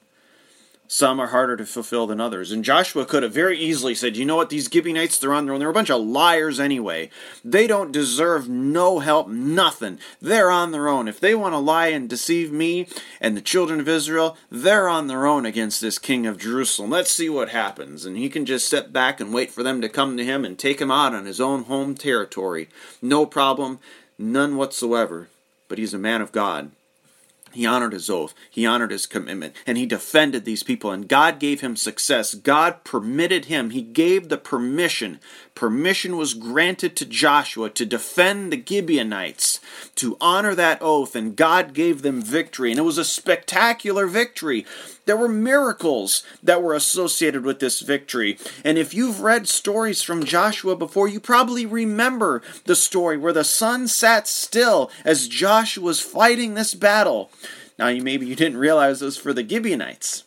Some 0.88 1.20
are 1.20 1.28
harder 1.28 1.58
to 1.58 1.66
fulfill 1.66 2.06
than 2.06 2.22
others. 2.22 2.52
And 2.52 2.64
Joshua 2.64 3.06
could 3.06 3.24
have 3.24 3.34
very 3.34 3.58
easily 3.58 3.96
said, 3.96 4.16
you 4.16 4.24
know 4.24 4.36
what, 4.36 4.50
these 4.50 4.70
Gibeonites, 4.72 5.18
they're 5.18 5.34
on 5.34 5.46
their 5.46 5.54
own. 5.56 5.60
They're 5.60 5.70
a 5.70 5.74
bunch 5.74 5.90
of 5.90 6.02
liars 6.02 6.60
anyway. 6.60 7.10
They 7.44 7.66
don't 7.66 7.92
deserve 7.92 8.48
no 8.48 9.00
help, 9.00 9.28
nothing. 9.28 10.00
They're 10.22 10.52
on 10.52 10.72
their 10.72 10.88
own. 10.88 11.08
If 11.08 11.20
they 11.20 11.34
want 11.34 11.54
to 11.54 11.60
lie 11.60 11.88
and 11.88 12.08
deceive 12.08 12.52
me 12.52 12.88
and 13.20 13.36
the 13.36 13.42
children 13.42 13.80
of 13.80 13.90
Israel, 13.90 14.38
they're 14.52 14.88
on 14.88 15.08
their 15.08 15.26
own 15.26 15.46
against 15.46 15.82
this 15.82 15.98
king 15.98 16.28
of 16.28 16.38
Jerusalem. 16.38 16.92
Let's 16.92 17.12
see 17.12 17.30
what 17.30 17.50
happens. 17.50 18.06
And 18.06 18.16
he 18.16 18.30
can 18.30 18.46
just 18.46 18.70
sit 18.70 18.94
back 18.94 19.20
and 19.20 19.34
wait 19.34 19.52
for 19.52 19.64
them 19.64 19.82
to 19.82 19.90
come 19.90 20.18
to 20.18 20.24
him 20.24 20.46
and 20.46 20.58
take 20.58 20.80
him 20.80 20.92
out 20.92 21.16
on 21.16 21.26
his 21.26 21.42
own 21.42 21.64
home 21.64 21.96
territory. 21.96 22.70
No 23.02 23.26
problem, 23.26 23.80
none 24.20 24.56
whatsoever. 24.56 25.30
But 25.68 25.80
he's 25.80 25.96
a 25.96 26.00
man 26.00 26.22
of 26.22 26.32
God. 26.32 26.70
He 27.56 27.66
honored 27.66 27.94
his 27.94 28.10
oath. 28.10 28.34
He 28.50 28.66
honored 28.66 28.92
his 28.92 29.06
commitment. 29.06 29.56
And 29.66 29.78
he 29.78 29.86
defended 29.86 30.44
these 30.44 30.62
people. 30.62 30.92
And 30.92 31.08
God 31.08 31.40
gave 31.40 31.62
him 31.62 31.76
success. 31.76 32.36
God 32.36 32.84
permitted 32.84 33.46
him. 33.46 33.70
He 33.70 33.82
gave 33.82 34.28
the 34.28 34.38
permission. 34.38 35.20
Permission 35.56 36.18
was 36.18 36.34
granted 36.34 36.98
to 36.98 37.06
Joshua 37.06 37.70
to 37.70 37.86
defend 37.86 38.52
the 38.52 38.62
Gibeonites, 38.64 39.62
to 39.96 40.18
honor 40.20 40.54
that 40.54 40.82
oath. 40.82 41.16
And 41.16 41.34
God 41.36 41.74
gave 41.74 42.02
them 42.02 42.22
victory. 42.22 42.72
And 42.72 42.80
it 42.80 42.84
was 42.84 42.98
a 42.98 43.06
spectacular 43.06 44.06
victory. 44.06 44.66
There 45.06 45.16
were 45.16 45.30
miracles 45.30 46.24
that 46.44 46.62
were 46.62 46.74
associated 46.74 47.46
with 47.46 47.60
this 47.60 47.80
victory. 47.80 48.38
And 48.66 48.78
if 48.78 48.94
you've 48.94 49.22
read 49.22 49.48
stories 49.48 50.02
from 50.02 50.26
Joshua 50.26 50.76
before, 50.76 51.08
you 51.08 51.22
probably 51.22 51.66
remember 51.66 52.42
the 52.66 52.76
story 52.76 53.18
where 53.18 53.34
the 53.34 53.46
sun 53.46 53.88
sat 53.88 54.28
still 54.28 54.92
as 55.06 55.30
Joshua 55.30 55.86
was 55.86 56.02
fighting 56.02 56.54
this 56.56 56.74
battle. 56.74 57.32
Now, 57.80 57.88
you, 57.88 58.04
maybe 58.04 58.26
you 58.26 58.36
didn't 58.36 58.58
realize 58.58 59.00
this 59.00 59.16
for 59.16 59.32
the 59.32 59.48
Gibeonites. 59.48 60.25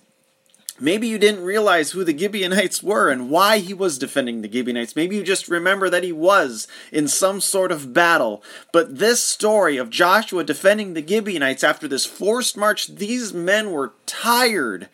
Maybe 0.81 1.09
you 1.09 1.19
didn't 1.19 1.43
realize 1.43 1.91
who 1.91 2.05
the 2.05 2.17
Gibeonites 2.17 2.83
were 2.83 3.11
and 3.11 3.31
why 3.31 3.59
he 3.59 3.75
was 3.75 3.99
defending 3.99 4.43
the 4.43 4.51
Gibeonites. 4.51 4.95
Maybe 4.95 5.17
you 5.17 5.25
just 5.25 5.49
remember 5.49 5.91
that 5.91 6.05
he 6.05 6.13
was 6.13 6.69
in 6.93 7.09
some 7.09 7.41
sort 7.41 7.73
of 7.73 7.93
battle. 7.93 8.43
But 8.73 8.99
this 8.99 9.23
story 9.23 9.77
of 9.77 9.91
Joshua 9.91 10.45
defending 10.45 10.95
the 10.95 11.07
Gibeonites 11.07 11.65
after 11.65 11.89
this 11.89 12.07
forced 12.07 12.57
march, 12.57 12.87
these 12.87 13.33
men 13.35 13.73
were 13.73 13.95
tired 14.07 14.89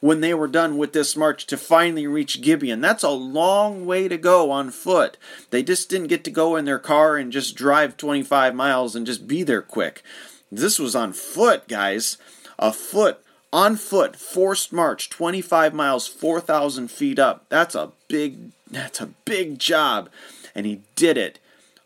when 0.00 0.20
they 0.20 0.34
were 0.34 0.48
done 0.48 0.76
with 0.76 0.92
this 0.92 1.16
march 1.16 1.46
to 1.46 1.56
finally 1.56 2.06
reach 2.06 2.42
Gibeon. 2.42 2.80
That's 2.80 3.02
a 3.02 3.10
long 3.10 3.86
way 3.86 4.08
to 4.08 4.16
go 4.16 4.50
on 4.50 4.70
foot. 4.70 5.16
They 5.50 5.62
just 5.62 5.88
didn't 5.88 6.08
get 6.08 6.24
to 6.24 6.30
go 6.30 6.56
in 6.56 6.64
their 6.64 6.78
car 6.78 7.16
and 7.16 7.32
just 7.32 7.56
drive 7.56 7.96
25 7.96 8.54
miles 8.54 8.94
and 8.94 9.06
just 9.06 9.26
be 9.26 9.42
there 9.42 9.62
quick. 9.62 10.02
This 10.50 10.78
was 10.78 10.96
on 10.96 11.12
foot, 11.12 11.68
guys. 11.68 12.16
A 12.58 12.72
foot 12.72 13.22
on 13.52 13.76
foot, 13.76 14.16
forced 14.16 14.72
march, 14.72 15.08
25 15.10 15.74
miles, 15.74 16.06
4,000 16.06 16.90
feet 16.90 17.18
up. 17.18 17.46
That's 17.48 17.74
a 17.74 17.92
big, 18.08 18.50
that's 18.70 19.00
a 19.00 19.10
big 19.24 19.58
job. 19.58 20.10
And 20.54 20.66
he 20.66 20.82
did 20.94 21.16
it 21.16 21.38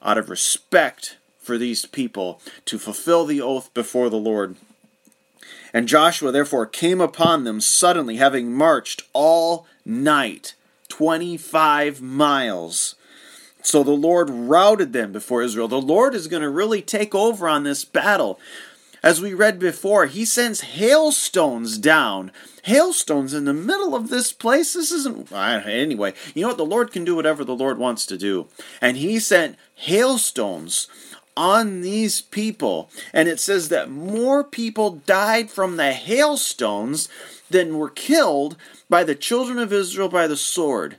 out 0.03 0.19
of 0.19 0.31
respect 0.31 1.19
for 1.39 1.59
these 1.59 1.87
people 1.87 2.41
to 2.65 2.79
fulfill 2.79 3.25
the 3.25 3.41
oath 3.41 3.73
before 3.75 4.09
the 4.09 4.17
Lord. 4.17 4.57
And 5.73 5.89
Joshua 5.89 6.31
therefore 6.33 6.67
came 6.67 7.01
upon 7.01 7.45
them 7.45 7.61
suddenly, 7.61 8.17
having 8.17 8.53
marched 8.53 9.03
all 9.13 9.67
night, 9.85 10.55
25 10.89 12.01
miles. 12.01 12.95
So 13.63 13.83
the 13.83 13.93
Lord 13.93 14.29
routed 14.29 14.93
them 14.93 15.13
before 15.13 15.43
Israel. 15.43 15.69
The 15.69 15.81
Lord 15.81 16.15
is 16.15 16.27
going 16.27 16.43
to 16.43 16.51
really 16.51 16.83
take 16.83 17.15
over 17.15 17.49
on 17.49 17.63
this 17.63 17.85
battle. 17.85 18.39
As 19.03 19.21
we 19.21 19.35
read 19.35 19.59
before, 19.59 20.07
he 20.07 20.25
sends 20.25 20.61
hailstones 20.61 21.77
down. 21.77 22.31
Hailstones 22.63 23.35
in 23.35 23.47
the 23.47 23.53
middle 23.53 23.97
of 23.97 24.11
this 24.11 24.33
place? 24.33 24.75
This 24.75 24.93
isn't. 24.93 25.33
Anyway, 25.33 26.15
you 26.35 26.43
know 26.43 26.49
what? 26.49 26.57
The 26.57 26.65
Lord 26.65 26.93
can 26.93 27.05
do 27.05 27.17
whatever 27.17 27.43
the 27.43 27.57
Lord 27.57 27.79
wants 27.79 28.07
to 28.07 28.17
do. 28.17 28.47
And 28.81 28.97
he 28.97 29.19
sent 29.19 29.57
hailstones 29.75 30.87
on 31.37 31.81
these 31.81 32.21
people. 32.21 32.91
And 33.13 33.29
it 33.29 33.41
says 33.41 33.71
that 33.71 33.91
more 33.91 34.45
people 34.45 35.03
died 35.07 35.51
from 35.51 35.77
the 35.77 35.93
hailstones 35.93 37.09
than 37.51 37.79
were 37.79 37.91
killed 37.91 38.57
by 38.89 39.03
the 39.03 39.17
children 39.17 39.59
of 39.59 39.73
Israel 39.73 40.09
by 40.09 40.29
the 40.29 40.37
sword. 40.37 40.97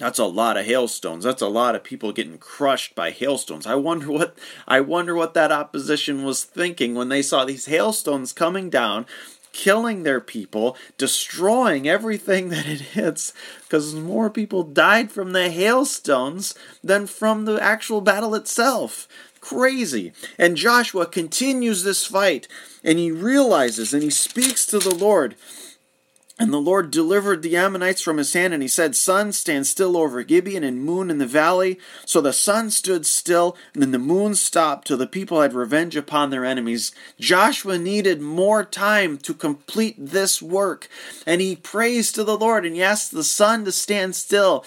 That's 0.00 0.18
a 0.18 0.24
lot 0.24 0.56
of 0.56 0.64
hailstones. 0.64 1.24
That's 1.24 1.42
a 1.42 1.46
lot 1.46 1.74
of 1.74 1.84
people 1.84 2.10
getting 2.12 2.38
crushed 2.38 2.94
by 2.94 3.10
hailstones. 3.10 3.66
I 3.66 3.74
wonder 3.74 4.10
what 4.10 4.34
I 4.66 4.80
wonder 4.80 5.14
what 5.14 5.34
that 5.34 5.52
opposition 5.52 6.24
was 6.24 6.42
thinking 6.42 6.94
when 6.94 7.10
they 7.10 7.20
saw 7.20 7.44
these 7.44 7.66
hailstones 7.66 8.32
coming 8.32 8.70
down, 8.70 9.04
killing 9.52 10.02
their 10.02 10.22
people, 10.22 10.74
destroying 10.96 11.86
everything 11.86 12.48
that 12.50 12.66
it 12.66 12.80
hits, 12.80 13.34
because 13.64 13.94
more 13.94 14.30
people 14.30 14.62
died 14.62 15.12
from 15.12 15.32
the 15.32 15.50
hailstones 15.50 16.54
than 16.82 17.06
from 17.06 17.44
the 17.44 17.62
actual 17.62 18.00
battle 18.00 18.34
itself. 18.34 19.06
Crazy. 19.42 20.12
And 20.38 20.56
Joshua 20.56 21.04
continues 21.04 21.82
this 21.82 22.06
fight, 22.06 22.48
and 22.82 22.98
he 22.98 23.10
realizes 23.10 23.92
and 23.92 24.02
he 24.02 24.10
speaks 24.10 24.64
to 24.64 24.78
the 24.78 24.94
Lord 24.94 25.34
and 26.40 26.54
the 26.54 26.58
Lord 26.58 26.90
delivered 26.90 27.42
the 27.42 27.54
Ammonites 27.54 28.00
from 28.00 28.16
his 28.16 28.32
hand, 28.32 28.54
and 28.54 28.62
he 28.62 28.68
said, 28.68 28.96
Sun, 28.96 29.32
stand 29.32 29.66
still 29.66 29.94
over 29.94 30.22
Gibeon, 30.22 30.64
and 30.64 30.82
moon 30.82 31.10
in 31.10 31.18
the 31.18 31.26
valley. 31.26 31.78
So 32.06 32.22
the 32.22 32.32
sun 32.32 32.70
stood 32.70 33.04
still, 33.04 33.58
and 33.74 33.82
then 33.82 33.90
the 33.90 33.98
moon 33.98 34.34
stopped 34.34 34.88
till 34.88 34.96
the 34.96 35.06
people 35.06 35.42
had 35.42 35.52
revenge 35.52 35.96
upon 35.96 36.30
their 36.30 36.46
enemies. 36.46 36.92
Joshua 37.20 37.76
needed 37.76 38.22
more 38.22 38.64
time 38.64 39.18
to 39.18 39.34
complete 39.34 39.96
this 39.98 40.40
work, 40.40 40.88
and 41.26 41.42
he 41.42 41.56
prays 41.56 42.10
to 42.12 42.24
the 42.24 42.38
Lord, 42.38 42.64
and 42.64 42.74
he 42.74 42.82
asks 42.82 43.10
the 43.10 43.22
sun 43.22 43.66
to 43.66 43.72
stand 43.72 44.16
still. 44.16 44.64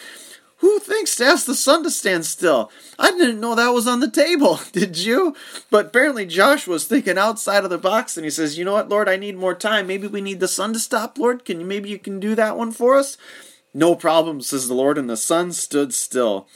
Who 0.63 0.79
thinks 0.79 1.17
to 1.17 1.25
ask 1.25 1.46
the 1.46 1.55
sun 1.55 1.84
to 1.84 1.91
stand 1.91 2.25
still? 2.25 2.72
I 2.98 3.12
didn't 3.12 3.41
know 3.41 3.53
that 3.53 3.74
was 3.74 3.86
on 3.86 4.00
the 4.00 4.10
table. 4.10 4.62
Did 4.72 4.98
you? 4.98 5.36
But 5.70 5.88
apparently 5.88 6.25
Josh 6.25 6.67
was 6.67 6.86
thinking 6.86 7.17
outside 7.17 7.65
of 7.65 7.70
the 7.70 7.77
box 7.77 8.15
and 8.15 8.24
he 8.24 8.29
says, 8.29 8.58
You 8.58 8.63
know 8.63 8.72
what, 8.72 8.88
Lord, 8.88 9.10
I 9.10 9.17
need 9.17 9.36
more 9.36 9.55
time. 9.55 9.88
Maybe 9.88 10.08
we 10.08 10.22
need 10.22 10.39
the 10.39 10.48
sun 10.48 10.72
to 10.72 10.79
stop, 10.79 11.17
Lord. 11.17 11.43
Can 11.43 11.60
you 11.60 11.65
maybe 11.65 11.89
you 11.89 12.00
can 12.00 12.17
do 12.17 12.34
that 12.36 12.55
one 12.55 12.72
for 12.72 12.96
us? 12.96 13.17
No 13.74 13.93
problem, 13.93 14.39
says 14.39 14.70
the 14.70 14.74
Lord, 14.74 14.98
and 14.98 15.10
the 15.10 15.17
sun 15.17 15.51
stood 15.51 15.93
still. 15.93 16.48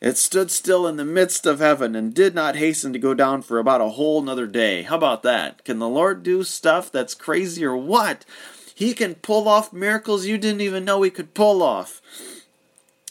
It 0.00 0.16
stood 0.16 0.52
still 0.52 0.86
in 0.86 0.94
the 0.94 1.04
midst 1.04 1.44
of 1.44 1.58
heaven 1.58 1.96
and 1.96 2.14
did 2.14 2.36
not 2.36 2.54
hasten 2.54 2.92
to 2.92 2.98
go 3.00 3.12
down 3.12 3.42
for 3.42 3.58
about 3.58 3.80
a 3.80 3.88
whole 3.88 4.22
another 4.22 4.46
day. 4.46 4.82
How 4.82 4.94
about 4.94 5.24
that? 5.24 5.64
Can 5.64 5.80
the 5.80 5.88
Lord 5.88 6.22
do 6.22 6.44
stuff 6.44 6.92
that's 6.92 7.12
crazy 7.12 7.64
or 7.64 7.76
what? 7.76 8.24
He 8.72 8.94
can 8.94 9.16
pull 9.16 9.48
off 9.48 9.72
miracles 9.72 10.26
you 10.26 10.38
didn't 10.38 10.60
even 10.60 10.84
know 10.84 11.02
he 11.02 11.10
could 11.10 11.34
pull 11.34 11.60
off. 11.60 12.00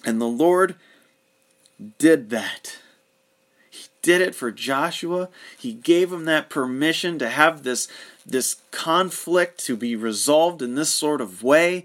And 0.07 0.21
the 0.21 0.25
Lord 0.25 0.75
did 1.97 2.29
that. 2.29 2.77
He 3.69 3.87
did 4.01 4.21
it 4.21 4.33
for 4.33 4.53
Joshua. 4.53 5.27
He 5.59 5.73
gave 5.73 6.13
him 6.13 6.23
that 6.23 6.49
permission 6.49 7.19
to 7.19 7.29
have 7.29 7.63
this, 7.63 7.89
this 8.25 8.55
conflict 8.71 9.63
to 9.65 9.75
be 9.75 9.97
resolved 9.97 10.61
in 10.61 10.75
this 10.75 10.91
sort 10.91 11.19
of 11.19 11.43
way. 11.43 11.83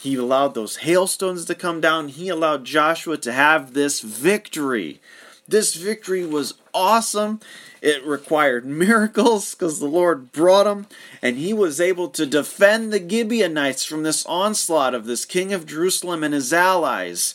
He 0.00 0.14
allowed 0.14 0.54
those 0.54 0.76
hailstones 0.76 1.46
to 1.46 1.56
come 1.56 1.80
down. 1.80 2.10
He 2.10 2.28
allowed 2.28 2.64
Joshua 2.64 3.16
to 3.16 3.32
have 3.32 3.74
this 3.74 4.00
victory. 4.00 5.00
This 5.48 5.74
victory 5.74 6.24
was 6.24 6.54
awesome. 6.72 7.40
It 7.82 8.04
required 8.06 8.64
miracles 8.86 9.54
because 9.54 9.80
the 9.80 9.86
Lord 9.86 10.32
brought 10.32 10.66
him, 10.66 10.86
and 11.20 11.36
he 11.36 11.52
was 11.52 11.80
able 11.80 12.08
to 12.10 12.24
defend 12.24 12.92
the 12.92 12.98
Gibeonites 12.98 13.84
from 13.84 14.04
this 14.04 14.24
onslaught 14.26 14.94
of 14.94 15.06
this 15.06 15.24
king 15.24 15.52
of 15.52 15.66
Jerusalem 15.66 16.22
and 16.22 16.32
his 16.32 16.52
allies. 16.52 17.34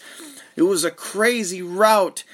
It 0.60 0.64
was 0.64 0.84
a 0.84 0.92
crazy 0.92 1.62
rout, 1.62 2.26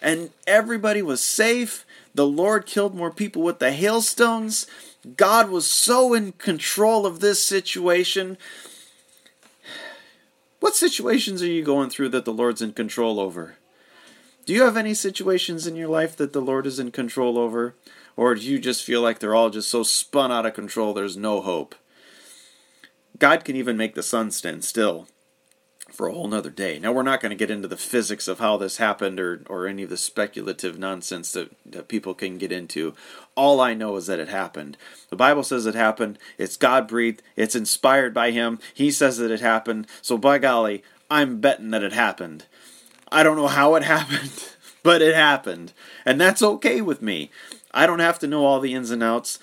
and 0.00 0.30
everybody 0.46 1.02
was 1.02 1.20
safe. 1.20 1.84
The 2.14 2.24
Lord 2.24 2.64
killed 2.64 2.94
more 2.94 3.10
people 3.10 3.42
with 3.42 3.58
the 3.58 3.72
hailstones. 3.72 4.68
God 5.16 5.50
was 5.50 5.66
so 5.66 6.14
in 6.14 6.30
control 6.30 7.04
of 7.04 7.18
this 7.18 7.44
situation. 7.44 8.38
What 10.60 10.76
situations 10.76 11.42
are 11.42 11.48
you 11.48 11.64
going 11.64 11.90
through 11.90 12.10
that 12.10 12.24
the 12.24 12.32
Lord's 12.32 12.62
in 12.62 12.72
control 12.72 13.18
over? 13.18 13.56
Do 14.46 14.52
you 14.52 14.62
have 14.62 14.76
any 14.76 14.94
situations 14.94 15.66
in 15.66 15.74
your 15.74 15.88
life 15.88 16.16
that 16.18 16.32
the 16.32 16.40
Lord 16.40 16.68
is 16.68 16.78
in 16.78 16.92
control 16.92 17.36
over? 17.36 17.74
Or 18.16 18.36
do 18.36 18.42
you 18.42 18.60
just 18.60 18.84
feel 18.84 19.00
like 19.00 19.18
they're 19.18 19.34
all 19.34 19.50
just 19.50 19.68
so 19.68 19.82
spun 19.82 20.30
out 20.30 20.46
of 20.46 20.54
control 20.54 20.94
there's 20.94 21.16
no 21.16 21.40
hope? 21.40 21.74
God 23.18 23.44
can 23.44 23.56
even 23.56 23.76
make 23.76 23.96
the 23.96 24.04
sun 24.04 24.30
stand 24.30 24.64
still 24.64 25.08
for 25.92 26.08
a 26.08 26.12
whole 26.12 26.26
nother 26.26 26.50
day. 26.50 26.78
Now 26.78 26.90
we're 26.92 27.02
not 27.02 27.20
going 27.20 27.30
to 27.30 27.36
get 27.36 27.50
into 27.50 27.68
the 27.68 27.76
physics 27.76 28.26
of 28.26 28.38
how 28.38 28.56
this 28.56 28.78
happened 28.78 29.20
or, 29.20 29.42
or 29.48 29.66
any 29.66 29.82
of 29.82 29.90
the 29.90 29.96
speculative 29.96 30.78
nonsense 30.78 31.32
that, 31.32 31.50
that 31.66 31.88
people 31.88 32.14
can 32.14 32.38
get 32.38 32.50
into. 32.50 32.94
All 33.34 33.60
I 33.60 33.74
know 33.74 33.96
is 33.96 34.06
that 34.06 34.18
it 34.18 34.28
happened. 34.28 34.76
The 35.10 35.16
Bible 35.16 35.42
says 35.42 35.66
it 35.66 35.74
happened. 35.74 36.18
It's 36.38 36.56
God 36.56 36.88
breathed. 36.88 37.22
It's 37.36 37.54
inspired 37.54 38.14
by 38.14 38.30
Him. 38.30 38.58
He 38.72 38.90
says 38.90 39.18
that 39.18 39.30
it 39.30 39.40
happened. 39.40 39.86
So 40.00 40.16
by 40.16 40.38
golly, 40.38 40.82
I'm 41.10 41.40
betting 41.40 41.70
that 41.70 41.82
it 41.82 41.92
happened. 41.92 42.46
I 43.10 43.22
don't 43.22 43.36
know 43.36 43.48
how 43.48 43.74
it 43.74 43.82
happened, 43.84 44.54
but 44.82 45.02
it 45.02 45.14
happened. 45.14 45.74
And 46.06 46.20
that's 46.20 46.42
okay 46.42 46.80
with 46.80 47.02
me. 47.02 47.30
I 47.72 47.86
don't 47.86 48.00
have 48.00 48.18
to 48.20 48.26
know 48.26 48.46
all 48.46 48.60
the 48.60 48.74
ins 48.74 48.90
and 48.90 49.02
outs. 49.02 49.38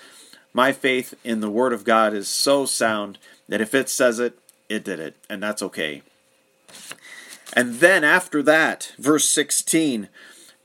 My 0.52 0.72
faith 0.72 1.14
in 1.22 1.40
the 1.40 1.50
Word 1.50 1.72
of 1.72 1.84
God 1.84 2.12
is 2.12 2.28
so 2.28 2.66
sound 2.66 3.18
that 3.48 3.60
if 3.60 3.72
it 3.72 3.88
says 3.88 4.18
it, 4.18 4.36
it 4.68 4.84
did 4.84 4.98
it. 4.98 5.16
And 5.28 5.40
that's 5.40 5.62
okay. 5.62 6.02
And 7.52 7.76
then 7.80 8.04
after 8.04 8.42
that, 8.42 8.92
verse 8.98 9.28
16, 9.28 10.08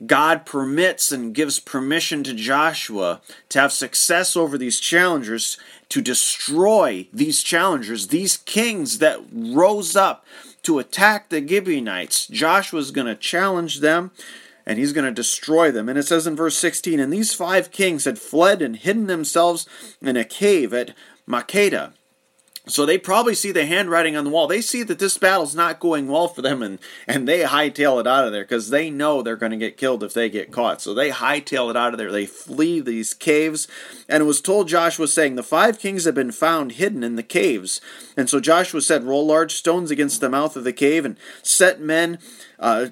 God 0.04 0.44
permits 0.44 1.10
and 1.10 1.34
gives 1.34 1.58
permission 1.58 2.22
to 2.24 2.34
Joshua 2.34 3.22
to 3.48 3.60
have 3.60 3.72
success 3.72 4.36
over 4.36 4.58
these 4.58 4.78
challengers, 4.78 5.56
to 5.88 6.02
destroy 6.02 7.08
these 7.12 7.42
challengers, 7.42 8.08
these 8.08 8.36
kings 8.36 8.98
that 8.98 9.20
rose 9.32 9.96
up 9.96 10.26
to 10.62 10.78
attack 10.78 11.30
the 11.30 11.46
Gibeonites. 11.46 12.26
Joshua's 12.26 12.90
going 12.90 13.06
to 13.06 13.14
challenge 13.14 13.80
them 13.80 14.10
and 14.66 14.78
he's 14.78 14.92
going 14.92 15.04
to 15.06 15.12
destroy 15.12 15.70
them. 15.70 15.88
And 15.88 15.98
it 15.98 16.06
says 16.06 16.26
in 16.26 16.36
verse 16.36 16.58
16, 16.58 17.00
And 17.00 17.12
these 17.12 17.32
five 17.32 17.70
kings 17.70 18.04
had 18.04 18.18
fled 18.18 18.60
and 18.60 18.76
hidden 18.76 19.06
themselves 19.06 19.66
in 20.02 20.16
a 20.16 20.24
cave 20.24 20.74
at 20.74 20.94
Makkedah. 21.26 21.92
So 22.68 22.84
they 22.84 22.98
probably 22.98 23.34
see 23.34 23.52
the 23.52 23.64
handwriting 23.64 24.16
on 24.16 24.24
the 24.24 24.30
wall. 24.30 24.48
They 24.48 24.60
see 24.60 24.82
that 24.82 24.98
this 24.98 25.16
battle's 25.16 25.54
not 25.54 25.78
going 25.78 26.08
well 26.08 26.26
for 26.26 26.42
them, 26.42 26.62
and, 26.62 26.80
and 27.06 27.28
they 27.28 27.44
hightail 27.44 28.00
it 28.00 28.08
out 28.08 28.26
of 28.26 28.32
there 28.32 28.42
because 28.42 28.70
they 28.70 28.90
know 28.90 29.22
they're 29.22 29.36
going 29.36 29.52
to 29.52 29.56
get 29.56 29.76
killed 29.76 30.02
if 30.02 30.12
they 30.12 30.28
get 30.28 30.50
caught. 30.50 30.82
So 30.82 30.92
they 30.92 31.10
hightail 31.10 31.70
it 31.70 31.76
out 31.76 31.94
of 31.94 31.98
there. 31.98 32.10
They 32.10 32.26
flee 32.26 32.80
these 32.80 33.14
caves. 33.14 33.68
And 34.08 34.20
it 34.20 34.26
was 34.26 34.40
told 34.40 34.66
Joshua, 34.66 35.06
saying, 35.06 35.36
The 35.36 35.44
five 35.44 35.78
kings 35.78 36.06
have 36.06 36.16
been 36.16 36.32
found 36.32 36.72
hidden 36.72 37.04
in 37.04 37.14
the 37.14 37.22
caves. 37.22 37.80
And 38.16 38.28
so 38.28 38.40
Joshua 38.40 38.80
said, 38.80 39.04
Roll 39.04 39.26
large 39.26 39.54
stones 39.54 39.92
against 39.92 40.20
the 40.20 40.28
mouth 40.28 40.56
of 40.56 40.64
the 40.64 40.72
cave 40.72 41.04
and 41.04 41.16
set 41.42 41.80
men 41.80 42.18
uh, 42.58 42.88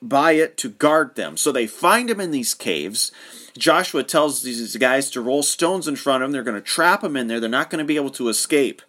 by 0.00 0.32
it 0.32 0.56
to 0.58 0.70
guard 0.70 1.14
them. 1.16 1.36
So 1.36 1.52
they 1.52 1.66
find 1.66 2.08
them 2.08 2.20
in 2.20 2.30
these 2.30 2.54
caves. 2.54 3.12
Joshua 3.58 4.02
tells 4.02 4.42
these 4.42 4.76
guys 4.76 5.10
to 5.10 5.20
roll 5.20 5.42
stones 5.42 5.88
in 5.88 5.96
front 5.96 6.22
of 6.22 6.28
them. 6.28 6.32
They're 6.32 6.42
going 6.42 6.54
to 6.54 6.60
trap 6.60 7.02
them 7.02 7.16
in 7.16 7.28
there. 7.28 7.40
They're 7.40 7.48
not 7.48 7.70
going 7.70 7.80
to 7.80 7.84
be 7.84 7.96
able 7.96 8.10
to 8.10 8.28
escape. 8.28 8.82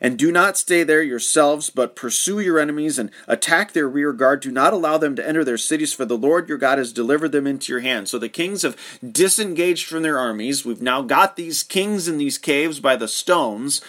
And 0.00 0.18
do 0.18 0.30
not 0.30 0.58
stay 0.58 0.82
there 0.82 1.02
yourselves, 1.02 1.70
but 1.70 1.96
pursue 1.96 2.38
your 2.38 2.58
enemies 2.58 2.98
and 2.98 3.10
attack 3.26 3.72
their 3.72 3.88
rear 3.88 4.12
guard. 4.12 4.40
Do 4.40 4.50
not 4.50 4.74
allow 4.74 4.98
them 4.98 5.16
to 5.16 5.26
enter 5.26 5.44
their 5.44 5.56
cities, 5.56 5.94
for 5.94 6.04
the 6.04 6.18
Lord 6.18 6.48
your 6.48 6.58
God 6.58 6.76
has 6.76 6.92
delivered 6.92 7.32
them 7.32 7.46
into 7.46 7.72
your 7.72 7.80
hand. 7.80 8.08
So 8.08 8.18
the 8.18 8.28
kings 8.28 8.62
have 8.62 8.76
disengaged 9.02 9.86
from 9.86 10.02
their 10.02 10.18
armies. 10.18 10.64
We've 10.64 10.82
now 10.82 11.00
got 11.00 11.36
these 11.36 11.62
kings 11.62 12.06
in 12.06 12.18
these 12.18 12.36
caves 12.36 12.80
by 12.80 12.96
the 12.96 13.08
stones. 13.08 13.80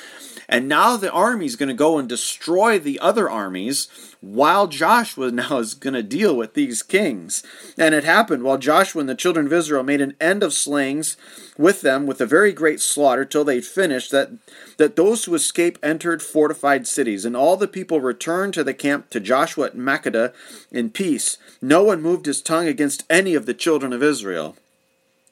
And 0.47 0.67
now 0.67 0.97
the 0.97 1.11
army 1.11 1.45
is 1.45 1.55
going 1.55 1.69
to 1.69 1.75
go 1.75 1.97
and 1.97 2.07
destroy 2.07 2.79
the 2.79 2.99
other 2.99 3.29
armies 3.29 3.87
while 4.21 4.67
Joshua 4.67 5.31
now 5.31 5.57
is 5.59 5.73
going 5.73 5.93
to 5.93 6.03
deal 6.03 6.35
with 6.35 6.53
these 6.53 6.83
kings. 6.83 7.43
And 7.77 7.95
it 7.95 8.03
happened 8.03 8.43
while 8.43 8.57
Joshua 8.57 9.01
and 9.01 9.09
the 9.09 9.15
children 9.15 9.45
of 9.45 9.53
Israel 9.53 9.83
made 9.83 10.01
an 10.01 10.15
end 10.19 10.43
of 10.43 10.53
slayings 10.53 11.17
with 11.57 11.81
them 11.81 12.05
with 12.05 12.21
a 12.21 12.25
very 12.25 12.51
great 12.51 12.81
slaughter 12.81 13.25
till 13.25 13.43
they 13.43 13.61
finished 13.61 14.11
that 14.11 14.31
that 14.77 14.95
those 14.95 15.25
who 15.25 15.35
escaped 15.35 15.79
entered 15.83 16.21
fortified 16.21 16.85
cities 16.87 17.23
and 17.23 17.35
all 17.35 17.55
the 17.55 17.67
people 17.67 18.01
returned 18.01 18.53
to 18.53 18.63
the 18.63 18.73
camp 18.73 19.09
to 19.09 19.19
Joshua 19.19 19.67
at 19.67 19.77
Makkedah 19.77 20.33
in 20.71 20.89
peace. 20.89 21.37
No 21.61 21.83
one 21.83 22.01
moved 22.01 22.25
his 22.25 22.41
tongue 22.41 22.67
against 22.67 23.05
any 23.09 23.35
of 23.35 23.45
the 23.45 23.53
children 23.53 23.93
of 23.93 24.03
Israel. 24.03 24.57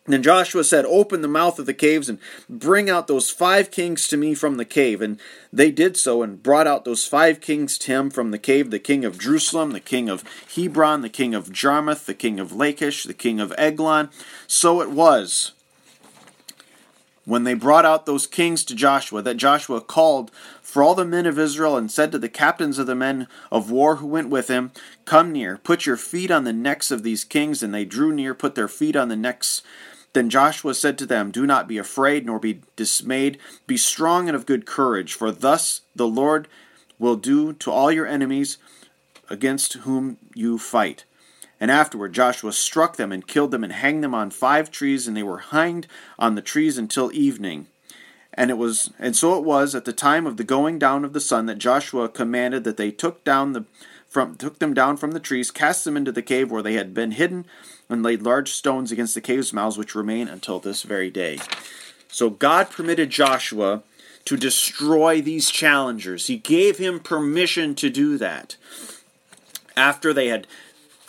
Then 0.05 0.21
Joshua 0.21 0.65
said, 0.65 0.83
Open 0.85 1.21
the 1.21 1.29
mouth 1.29 1.59
of 1.59 1.65
the 1.65 1.73
caves 1.73 2.09
and 2.09 2.19
bring 2.49 2.89
out 2.89 3.07
those 3.07 3.29
five 3.29 3.71
kings 3.71 4.07
to 4.09 4.17
me 4.17 4.33
from 4.33 4.57
the 4.57 4.65
cave. 4.65 5.01
And 5.01 5.17
they 5.51 5.71
did 5.71 5.95
so 5.95 6.21
and 6.21 6.43
brought 6.43 6.67
out 6.67 6.83
those 6.83 7.05
five 7.05 7.39
kings 7.39 7.77
to 7.79 7.91
him 7.91 8.09
from 8.09 8.31
the 8.31 8.37
cave 8.37 8.69
the 8.69 8.79
king 8.79 9.05
of 9.05 9.17
Jerusalem, 9.17 9.71
the 9.71 9.79
king 9.79 10.09
of 10.09 10.23
Hebron, 10.53 11.01
the 11.01 11.09
king 11.09 11.33
of 11.33 11.53
Jarmuth, 11.53 12.05
the 12.05 12.13
king 12.13 12.39
of 12.39 12.51
Lachish, 12.51 13.05
the 13.05 13.13
king 13.13 13.39
of 13.39 13.53
Eglon. 13.57 14.09
So 14.45 14.81
it 14.81 14.91
was 14.91 15.53
when 17.25 17.45
they 17.45 17.53
brought 17.53 17.85
out 17.85 18.05
those 18.05 18.27
kings 18.27 18.65
to 18.65 18.75
Joshua 18.75 19.21
that 19.21 19.37
Joshua 19.37 19.79
called 19.79 20.31
for 20.61 20.83
all 20.83 20.95
the 20.95 21.05
men 21.05 21.25
of 21.25 21.39
Israel 21.39 21.77
and 21.77 21.89
said 21.89 22.11
to 22.11 22.19
the 22.19 22.27
captains 22.27 22.77
of 22.77 22.87
the 22.87 22.95
men 22.95 23.27
of 23.49 23.71
war 23.71 23.97
who 23.97 24.07
went 24.07 24.29
with 24.29 24.49
him, 24.49 24.71
Come 25.05 25.31
near, 25.31 25.59
put 25.59 25.85
your 25.85 25.95
feet 25.95 26.29
on 26.29 26.43
the 26.43 26.51
necks 26.51 26.91
of 26.91 27.03
these 27.03 27.23
kings. 27.23 27.63
And 27.63 27.73
they 27.73 27.85
drew 27.85 28.13
near, 28.13 28.33
put 28.33 28.55
their 28.55 28.67
feet 28.67 28.97
on 28.97 29.07
the 29.07 29.15
necks 29.15 29.61
then 30.13 30.29
Joshua 30.29 30.75
said 30.75 30.97
to 30.99 31.05
them, 31.05 31.31
Do 31.31 31.45
not 31.45 31.67
be 31.67 31.77
afraid, 31.77 32.25
nor 32.25 32.39
be 32.39 32.61
dismayed. 32.75 33.39
Be 33.67 33.77
strong 33.77 34.29
and 34.29 34.35
of 34.35 34.45
good 34.45 34.65
courage, 34.65 35.13
for 35.13 35.31
thus 35.31 35.81
the 35.95 36.07
Lord 36.07 36.47
will 36.99 37.15
do 37.15 37.53
to 37.53 37.71
all 37.71 37.91
your 37.91 38.07
enemies 38.07 38.57
against 39.29 39.73
whom 39.73 40.17
you 40.35 40.57
fight. 40.57 41.05
And 41.59 41.71
afterward 41.71 42.13
Joshua 42.13 42.53
struck 42.53 42.97
them 42.97 43.11
and 43.11 43.27
killed 43.27 43.51
them 43.51 43.63
and 43.63 43.73
hanged 43.73 44.03
them 44.03 44.13
on 44.13 44.29
five 44.29 44.69
trees, 44.69 45.07
and 45.07 45.17
they 45.17 45.23
were 45.23 45.39
hanged 45.39 45.87
on 46.19 46.35
the 46.35 46.41
trees 46.41 46.77
until 46.77 47.11
evening. 47.11 47.67
And 48.35 48.49
it 48.49 48.57
was 48.57 48.91
and 48.99 49.15
so 49.15 49.37
it 49.37 49.43
was 49.43 49.75
at 49.75 49.85
the 49.85 49.93
time 49.93 50.25
of 50.25 50.37
the 50.37 50.43
going 50.43 50.79
down 50.79 51.05
of 51.05 51.13
the 51.13 51.21
sun 51.21 51.45
that 51.45 51.59
Joshua 51.59 52.09
commanded 52.09 52.63
that 52.63 52.77
they 52.77 52.91
took 52.91 53.23
down 53.23 53.53
the 53.53 53.65
from 54.09 54.35
took 54.35 54.59
them 54.59 54.73
down 54.73 54.97
from 54.97 55.11
the 55.11 55.19
trees, 55.19 55.51
cast 55.51 55.85
them 55.85 55.97
into 55.97 56.11
the 56.11 56.21
cave 56.21 56.51
where 56.51 56.61
they 56.61 56.73
had 56.73 56.93
been 56.93 57.11
hidden, 57.11 57.45
and 57.93 58.03
laid 58.03 58.21
large 58.21 58.51
stones 58.51 58.91
against 58.91 59.15
the 59.15 59.21
cave's 59.21 59.53
mouths, 59.53 59.77
which 59.77 59.95
remain 59.95 60.27
until 60.27 60.59
this 60.59 60.83
very 60.83 61.09
day. 61.09 61.39
So 62.09 62.29
God 62.29 62.69
permitted 62.69 63.09
Joshua 63.09 63.83
to 64.25 64.37
destroy 64.37 65.21
these 65.21 65.49
challengers. 65.49 66.27
He 66.27 66.37
gave 66.37 66.77
him 66.77 66.99
permission 66.99 67.75
to 67.75 67.89
do 67.89 68.17
that. 68.17 68.55
After 69.75 70.13
they 70.13 70.27
had 70.27 70.47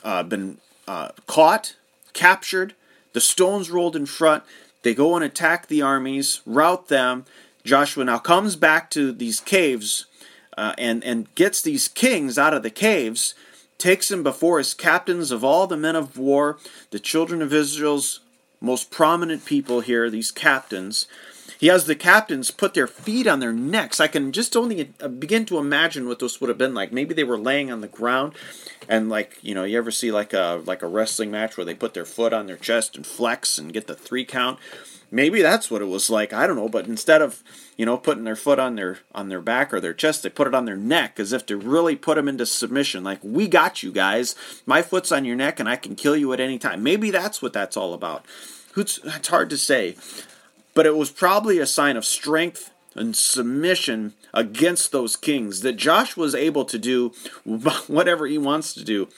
uh, 0.03 0.23
been 0.23 0.59
uh, 0.89 1.11
caught, 1.27 1.77
captured, 2.13 2.75
the 3.13 3.21
stones 3.21 3.71
rolled 3.71 3.97
in 3.97 4.07
front, 4.07 4.45
they 4.83 4.95
go 4.95 5.15
and 5.15 5.25
attack 5.25 5.67
the 5.67 5.83
armies, 5.83 6.41
rout 6.45 6.89
them. 6.89 7.25
Joshua 7.65 8.05
now 8.05 8.19
comes 8.19 8.57
back 8.57 8.91
to 8.91 9.13
these 9.13 9.41
caves 9.41 10.07
uh, 10.57 10.75
and, 10.77 11.03
and 11.05 11.35
gets 11.35 11.63
these 11.63 11.89
kings 11.89 12.39
out 12.39 12.55
of 12.55 12.63
the 12.63 12.71
caves, 12.71 13.35
takes 13.79 14.09
them 14.09 14.23
before 14.23 14.59
his 14.59 14.75
captains 14.75 15.31
of 15.31 15.45
all 15.45 15.67
the 15.67 15.77
men 15.77 15.97
of 15.97 16.19
war, 16.19 16.59
the 16.91 16.99
children 16.99 17.43
of 17.43 17.53
Israel's 17.53 18.21
most 18.61 18.91
prominent 18.91 19.45
people 19.45 19.81
here, 19.81 20.09
these 20.09 20.31
captains. 20.31 21.07
He 21.59 21.67
has 21.69 21.85
the 21.85 21.95
captains 21.95 22.51
put 22.51 22.75
their 22.75 22.87
feet 22.87 23.27
on 23.27 23.41
their 23.41 23.53
necks. 23.53 24.01
I 24.01 24.07
can 24.07 24.33
just 24.33 24.57
only 24.57 24.93
uh, 25.01 25.09
begin 25.09 25.47
to 25.47 25.59
imagine 25.59 26.09
what 26.09 26.19
this 26.19 26.41
would 26.41 26.49
have 26.49 26.59
been 26.59 26.75
like. 26.75 26.93
Maybe 26.93 27.15
they 27.15 27.25
were 27.25 27.39
laying 27.39 27.71
on 27.71 27.81
the 27.81 27.89
ground, 27.89 28.35
and 28.89 29.09
like 29.09 29.39
you 29.43 29.55
know, 29.55 29.65
you 29.65 29.79
ever 29.79 29.91
see 29.91 30.11
like 30.11 30.33
a 30.33 30.63
like 30.65 30.83
a 30.83 30.89
wrestling 30.89 31.31
match 31.31 31.57
where 31.57 31.65
they 31.65 31.75
put 31.75 31.95
their 31.95 32.05
foot 32.05 32.33
on 32.33 32.47
their 32.47 32.57
chest 32.57 32.97
and 32.97 33.07
flex 33.07 33.59
and 33.59 33.73
get 33.73 33.87
the 33.87 33.95
three 33.95 34.25
count. 34.25 34.59
Maybe 35.15 35.43
that's 35.43 35.71
what 35.71 35.81
it 35.81 35.85
was 35.85 36.11
like. 36.11 36.33
I 36.33 36.49
don't 36.49 36.57
know, 36.57 36.69
but 36.69 36.89
instead 36.89 37.23
of 37.23 37.45
you 37.77 37.87
know 37.87 37.97
putting 37.97 38.25
their 38.25 38.35
foot 38.35 38.59
on 38.59 38.75
their 38.75 38.99
on 39.15 39.29
their 39.29 39.41
back 39.41 39.73
or 39.73 39.81
their 39.81 39.95
chest, 39.95 40.25
they 40.25 40.29
put 40.29 40.49
it 40.49 40.57
on 40.57 40.65
their 40.65 40.77
neck 40.77 41.21
as 41.21 41.33
if 41.33 41.47
to 41.47 41.57
really 41.57 41.95
put 41.95 42.17
them 42.17 42.29
into 42.29 42.45
submission. 42.45 43.05
Like 43.05 43.21
we 43.23 43.47
got 43.47 43.81
you 43.85 43.93
guys. 43.93 44.35
My 44.67 44.83
foot's 44.83 45.13
on 45.13 45.25
your 45.25 45.37
neck, 45.37 45.61
and 45.61 45.69
I 45.69 45.77
can 45.77 45.95
kill 45.95 46.17
you 46.17 46.33
at 46.33 46.41
any 46.41 46.59
time. 46.59 46.83
Maybe 46.83 47.13
that's 47.13 47.41
what 47.41 47.53
that's 47.53 47.77
all 47.77 47.95
about. 47.95 48.27
It's, 48.77 48.99
it's 49.05 49.29
hard 49.29 49.51
to 49.51 49.57
say. 49.57 49.95
But 50.75 50.87
it 50.87 50.97
was 50.97 51.13
probably 51.13 51.61
a 51.61 51.67
sign 51.67 51.97
of 51.97 52.05
strength 52.05 52.73
and 52.97 53.15
submission 53.15 54.15
against 54.33 54.91
those 54.91 55.15
kings 55.15 55.61
that 55.61 55.77
Josh 55.77 56.17
was 56.17 56.35
able 56.35 56.65
to 56.65 56.79
do 56.79 57.13
whatever 57.87 58.27
he 58.27 58.37
wants 58.37 58.75
to 58.75 58.85
do. 58.85 59.09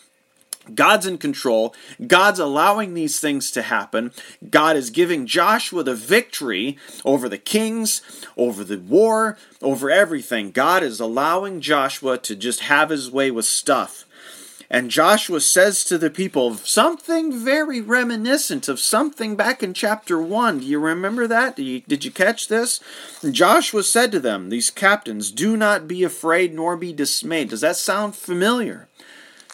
God's 0.74 1.06
in 1.06 1.18
control. 1.18 1.74
God's 2.06 2.38
allowing 2.38 2.94
these 2.94 3.20
things 3.20 3.50
to 3.52 3.62
happen. 3.62 4.12
God 4.50 4.76
is 4.76 4.90
giving 4.90 5.26
Joshua 5.26 5.82
the 5.82 5.94
victory 5.94 6.76
over 7.04 7.28
the 7.28 7.38
kings, 7.38 8.02
over 8.36 8.64
the 8.64 8.78
war, 8.78 9.38
over 9.62 9.90
everything. 9.90 10.50
God 10.50 10.82
is 10.82 11.00
allowing 11.00 11.60
Joshua 11.60 12.18
to 12.18 12.36
just 12.36 12.60
have 12.60 12.90
his 12.90 13.10
way 13.10 13.30
with 13.30 13.44
stuff. 13.44 14.04
And 14.68 14.90
Joshua 14.90 15.40
says 15.40 15.84
to 15.84 15.96
the 15.96 16.10
people 16.10 16.54
something 16.56 17.44
very 17.44 17.80
reminiscent 17.80 18.68
of 18.68 18.80
something 18.80 19.36
back 19.36 19.62
in 19.62 19.74
chapter 19.74 20.20
1. 20.20 20.60
Do 20.60 20.66
you 20.66 20.80
remember 20.80 21.26
that? 21.28 21.56
Did 21.56 21.62
you, 21.66 21.80
did 21.82 22.04
you 22.04 22.10
catch 22.10 22.48
this? 22.48 22.80
Joshua 23.30 23.84
said 23.84 24.10
to 24.12 24.20
them, 24.20 24.48
these 24.48 24.70
captains, 24.70 25.30
Do 25.30 25.56
not 25.56 25.86
be 25.86 26.02
afraid 26.02 26.52
nor 26.52 26.76
be 26.76 26.92
dismayed. 26.92 27.50
Does 27.50 27.60
that 27.60 27.76
sound 27.76 28.16
familiar? 28.16 28.88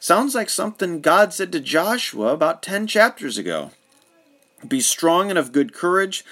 Sounds 0.02 0.34
like 0.34 0.50
something 0.50 1.00
God 1.00 1.32
said 1.32 1.52
to 1.52 1.60
Joshua 1.60 2.32
about 2.32 2.60
10 2.60 2.88
chapters 2.88 3.38
ago. 3.38 3.70
Be 4.66 4.80
strong 4.80 5.30
and 5.30 5.38
of 5.38 5.52
good 5.52 5.72
courage, 5.72 6.24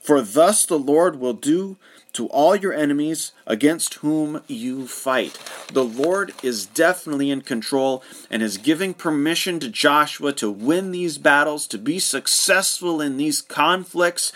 for 0.00 0.20
thus 0.20 0.66
the 0.66 0.76
Lord 0.76 1.20
will 1.20 1.32
do 1.32 1.76
to 2.14 2.26
all 2.26 2.56
your 2.56 2.72
enemies 2.72 3.30
against 3.46 3.94
whom 3.94 4.42
you 4.48 4.88
fight. 4.88 5.38
The 5.72 5.84
Lord 5.84 6.34
is 6.42 6.66
definitely 6.66 7.30
in 7.30 7.42
control 7.42 8.02
and 8.28 8.42
is 8.42 8.58
giving 8.58 8.92
permission 8.92 9.60
to 9.60 9.68
Joshua 9.68 10.32
to 10.32 10.50
win 10.50 10.90
these 10.90 11.16
battles, 11.16 11.68
to 11.68 11.78
be 11.78 12.00
successful 12.00 13.00
in 13.00 13.18
these 13.18 13.40
conflicts, 13.40 14.32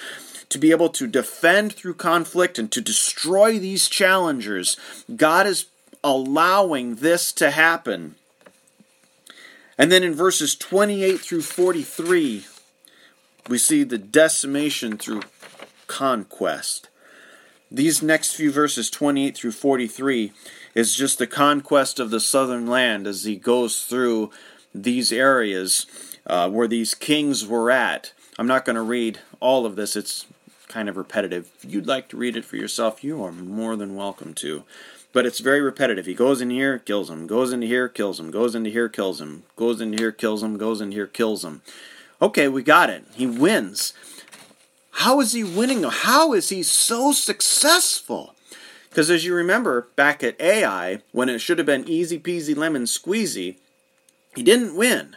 to 0.48 0.58
be 0.58 0.70
able 0.70 0.90
to 0.90 1.08
defend 1.08 1.72
through 1.72 1.94
conflict 1.94 2.56
and 2.56 2.70
to 2.70 2.80
destroy 2.80 3.58
these 3.58 3.88
challengers. 3.88 4.76
God 5.16 5.48
is 5.48 5.66
allowing 6.04 6.94
this 6.94 7.32
to 7.32 7.50
happen. 7.50 8.14
And 9.78 9.92
then 9.92 10.02
in 10.02 10.14
verses 10.14 10.54
28 10.54 11.20
through 11.20 11.42
43, 11.42 12.46
we 13.48 13.58
see 13.58 13.82
the 13.84 13.98
decimation 13.98 14.96
through 14.96 15.22
conquest. 15.86 16.88
These 17.70 18.02
next 18.02 18.34
few 18.34 18.50
verses, 18.50 18.88
28 18.90 19.36
through 19.36 19.52
43, 19.52 20.32
is 20.74 20.94
just 20.94 21.18
the 21.18 21.26
conquest 21.26 21.98
of 21.98 22.10
the 22.10 22.20
southern 22.20 22.66
land 22.66 23.06
as 23.06 23.24
he 23.24 23.36
goes 23.36 23.84
through 23.84 24.30
these 24.74 25.12
areas 25.12 25.86
uh, 26.26 26.48
where 26.48 26.68
these 26.68 26.94
kings 26.94 27.46
were 27.46 27.70
at. 27.70 28.12
I'm 28.38 28.46
not 28.46 28.64
going 28.64 28.76
to 28.76 28.82
read 28.82 29.20
all 29.40 29.66
of 29.66 29.76
this, 29.76 29.96
it's 29.96 30.26
kind 30.68 30.88
of 30.88 30.96
repetitive. 30.96 31.50
If 31.62 31.72
you'd 31.72 31.86
like 31.86 32.08
to 32.08 32.16
read 32.16 32.36
it 32.36 32.44
for 32.44 32.56
yourself, 32.56 33.02
you 33.02 33.22
are 33.22 33.32
more 33.32 33.76
than 33.76 33.96
welcome 33.96 34.34
to. 34.34 34.64
But 35.16 35.24
it's 35.24 35.38
very 35.38 35.62
repetitive. 35.62 36.04
He 36.04 36.12
goes 36.12 36.42
in 36.42 36.50
here, 36.50 36.78
kills 36.78 37.08
him, 37.08 37.26
goes 37.26 37.50
into 37.50 37.66
here, 37.66 37.88
kills 37.88 38.20
him, 38.20 38.30
goes 38.30 38.54
into 38.54 38.68
here, 38.68 38.86
kills 38.90 39.18
him, 39.18 39.44
goes 39.56 39.80
into 39.80 39.96
here, 39.96 40.12
kills 40.12 40.42
him, 40.42 40.58
goes 40.58 40.82
into 40.82 40.94
here, 40.94 41.06
kills 41.06 41.42
him. 41.42 41.62
Okay, 42.20 42.48
we 42.48 42.62
got 42.62 42.90
it. 42.90 43.02
He 43.14 43.26
wins. 43.26 43.94
How 44.90 45.20
is 45.20 45.32
he 45.32 45.42
winning? 45.42 45.84
How 45.84 46.34
is 46.34 46.50
he 46.50 46.62
so 46.62 47.12
successful? 47.12 48.34
Because 48.90 49.08
as 49.08 49.24
you 49.24 49.34
remember, 49.34 49.88
back 49.96 50.22
at 50.22 50.38
Ai, 50.38 51.00
when 51.12 51.30
it 51.30 51.38
should 51.38 51.56
have 51.56 51.66
been 51.66 51.88
easy 51.88 52.18
peasy 52.18 52.54
lemon 52.54 52.82
squeezy, 52.82 53.56
he 54.34 54.42
didn't 54.42 54.76
win. 54.76 55.16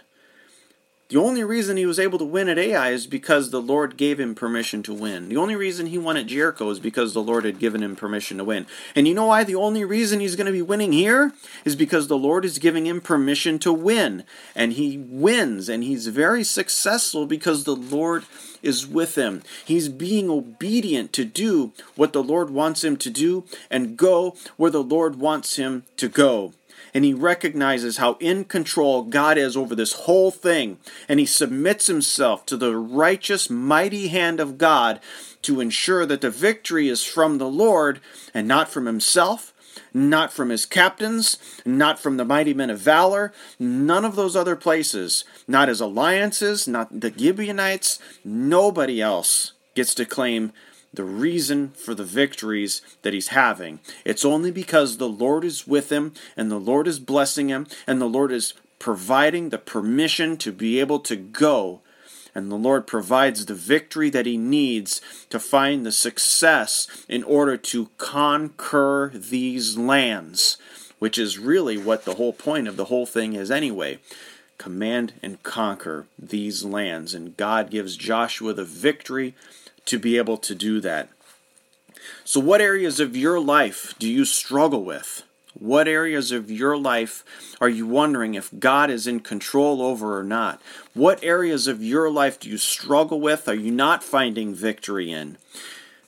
The 1.10 1.18
only 1.18 1.44
reason 1.44 1.76
he 1.76 1.88
was 1.88 1.98
able 1.98 2.20
to 2.20 2.24
win 2.24 2.50
at 2.50 2.60
Ai 2.60 2.92
is 2.92 3.08
because 3.08 3.50
the 3.50 3.62
Lord 3.62 3.98
gave 3.98 4.20
him 4.20 4.36
permission 4.36 4.84
to 4.84 4.94
win. 4.94 5.28
The 5.28 5.38
only 5.38 5.56
reason 5.56 5.88
he 5.88 5.98
won 5.98 6.18
at 6.18 6.28
Jericho 6.28 6.70
is 6.70 6.80
because 6.80 7.16
the 7.16 7.24
Lord 7.24 7.46
had 7.46 7.58
given 7.58 7.82
him 7.82 7.96
permission 7.96 8.38
to 8.38 8.44
win. 8.44 8.68
And 8.94 9.08
you 9.08 9.16
know 9.16 9.26
why 9.26 9.44
the 9.44 9.56
only 9.56 9.84
reason 9.84 10.20
he's 10.20 10.36
going 10.36 10.46
to 10.46 10.52
be 10.52 10.62
winning 10.62 10.92
here 10.92 11.34
is 11.66 11.76
because 11.76 12.08
the 12.08 12.18
Lord 12.18 12.46
is 12.46 12.60
giving 12.60 12.86
him 12.86 13.02
permission 13.02 13.58
to 13.58 13.74
win. 13.74 14.24
And 14.54 14.74
he 14.74 15.00
wins, 15.00 15.68
and 15.68 15.84
he's 15.84 16.06
very 16.06 16.44
successful 16.44 17.26
because 17.26 17.64
the 17.64 17.76
Lord 17.76 18.26
is 18.62 18.86
with 18.86 19.16
him. 19.16 19.42
He's 19.66 19.90
being 19.90 20.30
obedient 20.30 21.12
to 21.14 21.26
do 21.26 21.72
what 21.96 22.14
the 22.14 22.22
Lord 22.22 22.52
wants 22.52 22.84
him 22.84 22.98
to 22.98 23.10
do 23.10 23.46
and 23.72 23.98
go 23.98 24.36
where 24.58 24.70
the 24.70 24.84
Lord 24.84 25.16
wants 25.16 25.56
him 25.56 25.86
to 25.98 26.08
go 26.08 26.54
and 26.94 27.06
he 27.06 27.14
recognizes 27.14 27.98
how 27.98 28.18
in 28.20 28.46
control 28.46 29.04
God 29.04 29.38
is 29.38 29.56
over 29.56 29.76
this 29.76 29.94
whole 29.94 30.32
thing, 30.32 30.78
and 31.08 31.20
he 31.20 31.26
submits 31.26 31.88
himself 31.88 32.46
to 32.48 32.58
the 32.58 32.76
righteous, 32.76 33.50
mighty 33.50 34.08
hand 34.08 34.40
of 34.40 34.58
God 34.58 35.00
to 35.44 35.62
ensure 35.62 36.06
that 36.06 36.22
the 36.22 36.30
victory 36.30 36.90
is 36.90 37.04
from 37.04 37.38
the 37.38 37.50
Lord 37.50 38.00
and 38.34 38.48
not 38.48 38.70
from 38.70 38.86
himself, 38.86 39.54
not 39.94 40.32
from 40.34 40.50
his 40.50 40.66
captains, 40.66 41.38
not 41.66 42.00
from 42.00 42.18
the 42.18 42.26
mighty 42.26 42.54
men 42.54 42.70
of 42.70 42.80
valor, 42.80 43.34
none 43.58 44.06
of 44.06 44.16
those 44.16 44.36
other 44.36 44.56
places, 44.56 45.24
not 45.48 45.70
his 45.70 45.82
alliances, 45.82 46.68
not 46.68 47.00
the 47.02 47.14
Gibeonites, 47.16 48.00
nobody 48.24 49.02
else 49.02 49.54
gets 49.76 49.96
to 49.96 50.06
claim 50.06 50.52
the 50.94 51.04
reason 51.04 51.70
for 51.70 51.94
the 51.94 52.04
victories 52.04 52.82
that 53.02 53.14
he's 53.14 53.30
having. 53.30 53.80
It's 54.06 54.26
only 54.26 54.52
because 54.52 54.98
the 54.98 55.10
Lord 55.10 55.44
is 55.44 55.68
with 55.68 55.92
him 55.92 56.14
and 56.36 56.50
the 56.50 56.60
Lord 56.60 56.88
is 56.88 57.00
blessing 57.00 57.50
him 57.50 57.68
and 57.86 58.02
the 58.02 58.10
Lord 58.10 58.32
is 58.32 58.54
providing 58.80 59.50
the 59.50 59.58
permission 59.58 60.38
to 60.38 60.52
be 60.52 60.80
able 60.80 61.00
to 61.02 61.16
go. 61.16 61.82
And 62.34 62.52
the 62.52 62.56
Lord 62.56 62.88
provides 62.88 63.46
the 63.46 63.56
victory 63.56 64.10
that 64.12 64.26
he 64.26 64.38
needs 64.38 65.02
to 65.30 65.40
find 65.40 65.86
the 65.86 65.92
success 65.92 66.88
in 67.08 67.24
order 67.24 67.58
to 67.58 67.90
conquer 67.98 69.12
these 69.14 69.78
lands, 69.78 70.58
which 71.00 71.18
is 71.18 71.40
really 71.40 71.78
what 71.78 72.06
the 72.06 72.16
whole 72.16 72.34
point 72.34 72.68
of 72.68 72.78
the 72.78 72.86
whole 72.86 73.06
thing 73.06 73.34
is, 73.34 73.52
anyway 73.52 74.00
command 74.60 75.14
and 75.24 75.42
conquer 75.42 76.06
these 76.20 76.64
lands. 76.64 77.16
And 77.16 77.36
God 77.36 77.72
gives 77.72 77.98
Joshua 77.98 78.54
the 78.54 78.66
victory 78.66 79.34
to 79.90 80.00
be 80.00 80.18
able 80.18 80.38
to 80.38 80.56
do 80.56 80.80
that. 80.82 81.10
So, 82.24 82.40
what 82.40 82.62
areas 82.62 83.00
of 83.00 83.18
your 83.18 83.40
life 83.40 83.96
do 84.00 84.08
you 84.08 84.24
struggle 84.24 84.84
with? 84.84 85.24
What 85.54 85.88
areas 85.88 86.32
of 86.32 86.50
your 86.50 86.78
life 86.78 87.26
are 87.60 87.70
you 87.70 87.86
wondering 87.86 88.36
if 88.36 88.52
God 88.60 88.90
is 88.92 89.08
in 89.08 89.20
control 89.20 89.82
over 89.82 90.18
or 90.18 90.24
not? 90.24 90.62
What 90.94 91.24
areas 91.24 91.68
of 91.68 91.84
your 91.84 92.10
life 92.10 92.40
do 92.40 92.50
you 92.50 92.58
struggle 92.58 93.20
with? 93.20 93.48
Are 93.48 93.56
you 93.56 93.72
not 93.72 94.04
finding 94.04 94.54
victory 94.54 95.12
in? 95.12 95.38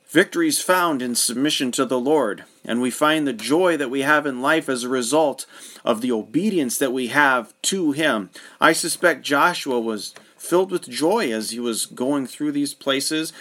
Victory 0.07 0.47
is 0.47 0.61
found 0.61 1.01
in 1.01 1.15
submission 1.15 1.71
to 1.71 1.85
the 1.85 1.99
Lord, 1.99 2.43
and 2.63 2.81
we 2.81 2.91
find 2.91 3.25
the 3.25 3.33
joy 3.33 3.77
that 3.77 3.89
we 3.89 4.01
have 4.01 4.25
in 4.25 4.41
life 4.41 4.69
as 4.69 4.83
a 4.83 4.89
result 4.89 5.45
of 5.83 6.01
the 6.01 6.11
obedience 6.11 6.77
that 6.77 6.93
we 6.93 7.07
have 7.07 7.53
to 7.63 7.93
Him. 7.93 8.29
I 8.59 8.73
suspect 8.73 9.23
Joshua 9.23 9.79
was 9.79 10.13
filled 10.37 10.71
with 10.71 10.89
joy 10.89 11.31
as 11.31 11.51
he 11.51 11.59
was 11.59 11.85
going 11.85 12.27
through 12.27 12.51
these 12.51 12.73
places 12.73 13.31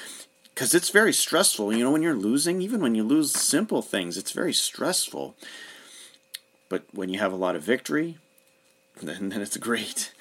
because 0.61 0.75
it's 0.75 0.91
very 0.91 1.15
stressful. 1.15 1.73
You 1.73 1.85
know, 1.85 1.91
when 1.91 2.03
you're 2.03 2.13
losing, 2.13 2.61
even 2.61 2.83
when 2.83 2.95
you 2.95 3.03
lose 3.03 3.33
simple 3.33 3.81
things, 3.81 4.19
it's 4.19 4.33
very 4.33 4.53
stressful. 4.53 5.35
But 6.69 6.83
when 6.93 7.09
you 7.09 7.19
have 7.19 7.33
a 7.33 7.37
lot 7.37 7.57
of 7.57 7.63
victory, 7.63 8.19
then, 9.03 9.31
then 9.31 9.41
it's 9.41 9.57
great. 9.57 10.13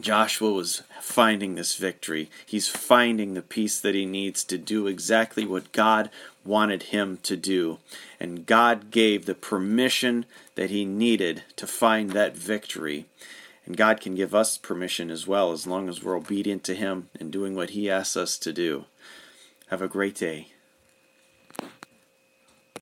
Joshua 0.00 0.50
was 0.50 0.82
finding 1.02 1.56
this 1.56 1.76
victory. 1.76 2.30
He's 2.46 2.68
finding 2.68 3.34
the 3.34 3.42
peace 3.42 3.78
that 3.82 3.94
he 3.94 4.06
needs 4.06 4.44
to 4.44 4.56
do 4.56 4.86
exactly 4.86 5.44
what 5.44 5.72
God 5.72 6.08
wanted 6.42 6.84
him 6.84 7.18
to 7.24 7.36
do. 7.36 7.80
And 8.18 8.46
God 8.46 8.90
gave 8.90 9.26
the 9.26 9.34
permission 9.34 10.24
that 10.54 10.70
he 10.70 10.86
needed 10.86 11.42
to 11.56 11.66
find 11.66 12.12
that 12.12 12.34
victory. 12.34 13.04
And 13.66 13.76
God 13.76 14.00
can 14.00 14.14
give 14.14 14.34
us 14.34 14.56
permission 14.56 15.10
as 15.10 15.26
well 15.26 15.52
as 15.52 15.66
long 15.66 15.90
as 15.90 16.02
we're 16.02 16.16
obedient 16.16 16.64
to 16.64 16.74
him 16.74 17.10
and 17.20 17.30
doing 17.30 17.54
what 17.54 17.70
he 17.70 17.90
asks 17.90 18.16
us 18.16 18.38
to 18.38 18.54
do. 18.54 18.86
Have 19.68 19.82
a 19.82 19.88
great 19.88 20.14
day. 20.14 20.54